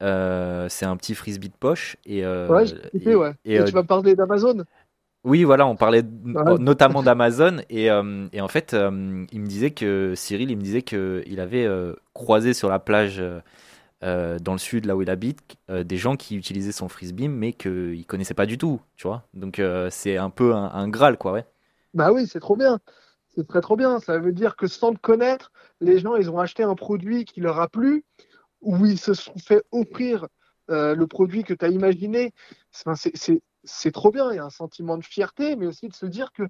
[0.00, 3.34] C'est un petit frisbee de poche et, Ouais, et- ouais.
[3.44, 4.64] et, Et, tu vas parler d'Amazon?
[5.24, 6.02] Oui voilà, on parlait
[6.34, 6.58] Ouais.
[6.58, 11.22] notamment d'Amazon et, et en fait il me disait que Cyril il me disait que
[11.26, 11.68] il avait
[12.12, 13.22] croisé sur la plage
[14.02, 15.40] euh, dans le sud là où il habite
[15.70, 19.26] euh, des gens qui utilisaient son frisbeam mais qu'il connaissait pas du tout, tu vois.
[19.34, 21.44] Donc euh, c'est un peu un, graal quoi, ouais.
[21.94, 22.80] Bah oui, c'est trop bien.
[23.34, 24.00] C'est très trop bien.
[24.00, 27.40] Ça veut dire que sans te connaître, les gens, ils ont acheté un produit qui
[27.40, 28.04] leur a plu,
[28.60, 30.26] ou ils se sont fait offrir
[30.68, 32.32] le produit que tu as imaginé.
[32.70, 34.32] C'est- trop bien.
[34.32, 36.44] Il y a un sentiment de fierté, mais aussi de se dire que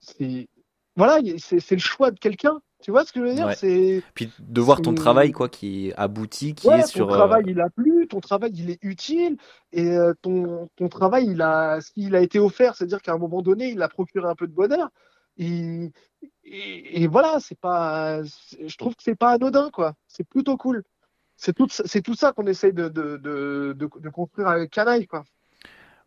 [0.00, 0.48] c'est
[0.96, 2.60] voilà, c'est le choix de quelqu'un.
[2.82, 3.46] Tu vois ce que je veux dire?
[3.46, 3.54] Ouais.
[3.54, 7.16] C'est Puis de voir ton travail quoi qui aboutit, qui Ouais, est ton sur euh,
[7.16, 9.36] travail il a plu, ton travail il est utile
[9.72, 13.42] et euh, ton, ton travail il a s'il a été offert, c'est-à-dire qu'à un moment
[13.42, 14.88] donné il a procuré un peu de bonheur.
[15.36, 15.90] Et,
[16.44, 19.94] et, et voilà, c'est pas, je trouve que c'est pas anodin quoi.
[20.08, 20.82] C'est plutôt cool.
[21.36, 25.24] C'est tout, c'est tout ça qu'on essaye de, de, de, construire avec Canaille quoi.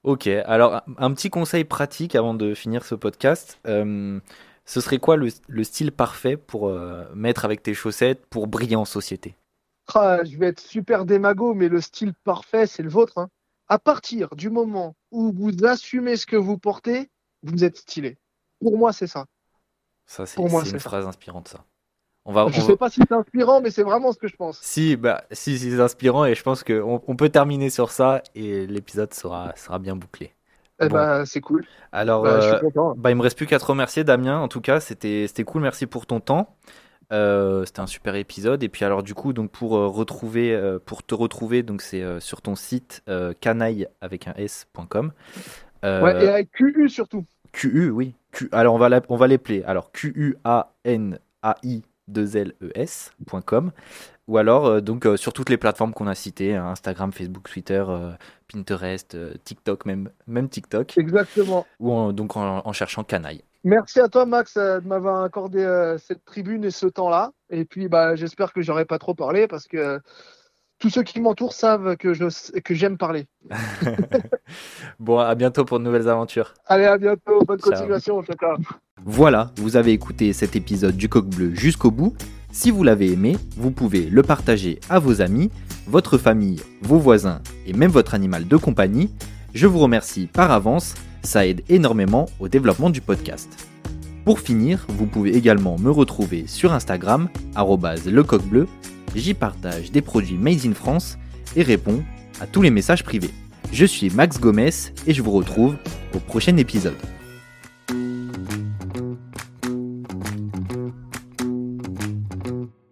[0.03, 3.59] Ok, alors un- un petit conseil pratique avant de finir ce podcast.
[3.67, 4.19] Euh,
[4.65, 8.75] ce serait quoi le, le style parfait pour euh, mettre avec tes chaussettes pour briller
[8.75, 9.35] en société?
[9.93, 13.17] Ah, je vais être super démago, mais le style parfait c'est le vôtre.
[13.17, 13.29] Hein.
[13.67, 17.09] À partir du moment où vous assumez ce que vous portez,
[17.43, 18.17] vous êtes stylé.
[18.59, 19.25] Pour moi c'est ça.
[20.05, 20.79] Ça, c'est une ça.
[20.79, 21.65] phrase inspirante, ça.
[22.25, 24.27] On va, Je on sais va- pas si c'est inspirant, mais c'est vraiment ce que
[24.29, 24.61] je pense.
[24.61, 28.23] Si, bah, si, si, c'est inspirant et je pense qu'on on peut terminer sur ça
[28.35, 30.33] et l'épisode sera, sera bien bouclé.
[30.81, 30.95] Eh Bon.
[30.95, 31.65] ben, c'est cool.
[31.91, 32.93] Alors, Bah, je euh, suis content.
[32.97, 34.39] Bah, il me reste plus qu'à te remercier, Damien.
[34.39, 35.61] En tout cas, c'était c'était cool.
[35.61, 36.55] Merci pour ton temps.
[37.11, 38.63] Euh, c'était un super épisode.
[38.63, 42.01] Et puis alors, du coup, donc pour euh, retrouver, euh, pour te retrouver, donc c'est
[42.01, 45.11] euh, sur ton site euh, canaille avec un s.com.
[45.85, 47.23] Euh, Ouais, et avec QU surtout.
[47.51, 48.15] QU, oui.
[48.31, 49.63] Q, alors on va la- on va l'épeler.
[49.67, 53.71] Alors Q U A N A I 2 L E S.com
[54.27, 57.49] ou alors euh, donc euh, sur toutes les plateformes qu'on a citées, hein, Instagram, Facebook,
[57.49, 58.11] Twitter, euh,
[58.51, 61.65] Pinterest, TikTok même même TikTok Exactement.
[61.79, 63.43] ou en- donc en, en cherchant canaille.
[63.65, 67.31] Merci à toi, Max, de m'avoir accordé euh, cette tribune et ce temps-là.
[67.49, 69.99] Et puis, bah, j'espère que j'aurai pas trop parlé parce que euh,
[70.79, 72.25] tous ceux qui m'entourent savent que je
[72.59, 73.25] que j'aime parler.
[74.99, 76.53] Bon, à bientôt pour de nouvelles aventures.
[76.65, 77.39] Allez, à bientôt.
[77.45, 77.71] Bonne Ciao.
[77.71, 78.21] continuation.
[78.23, 78.57] Ciao.
[79.05, 82.13] Voilà, vous avez écouté cet épisode du Coq Bleu jusqu'au bout.
[82.53, 85.49] Si vous l'avez aimé, vous pouvez le partager à vos amis,
[85.87, 89.09] votre famille, vos voisins et même votre animal de compagnie.
[89.55, 90.93] Je vous remercie par avance,
[91.23, 93.67] ça aide énormément au développement du podcast.
[94.23, 98.67] Pour finir, vous pouvez également me retrouver sur Instagram, lecoqbleu.
[99.15, 101.17] J'y partage des produits made in France
[101.55, 102.03] et réponds
[102.39, 103.33] à tous les messages privés.
[103.71, 104.69] Je suis Max Gomez
[105.07, 105.75] et je vous retrouve
[106.13, 106.93] au prochain épisode.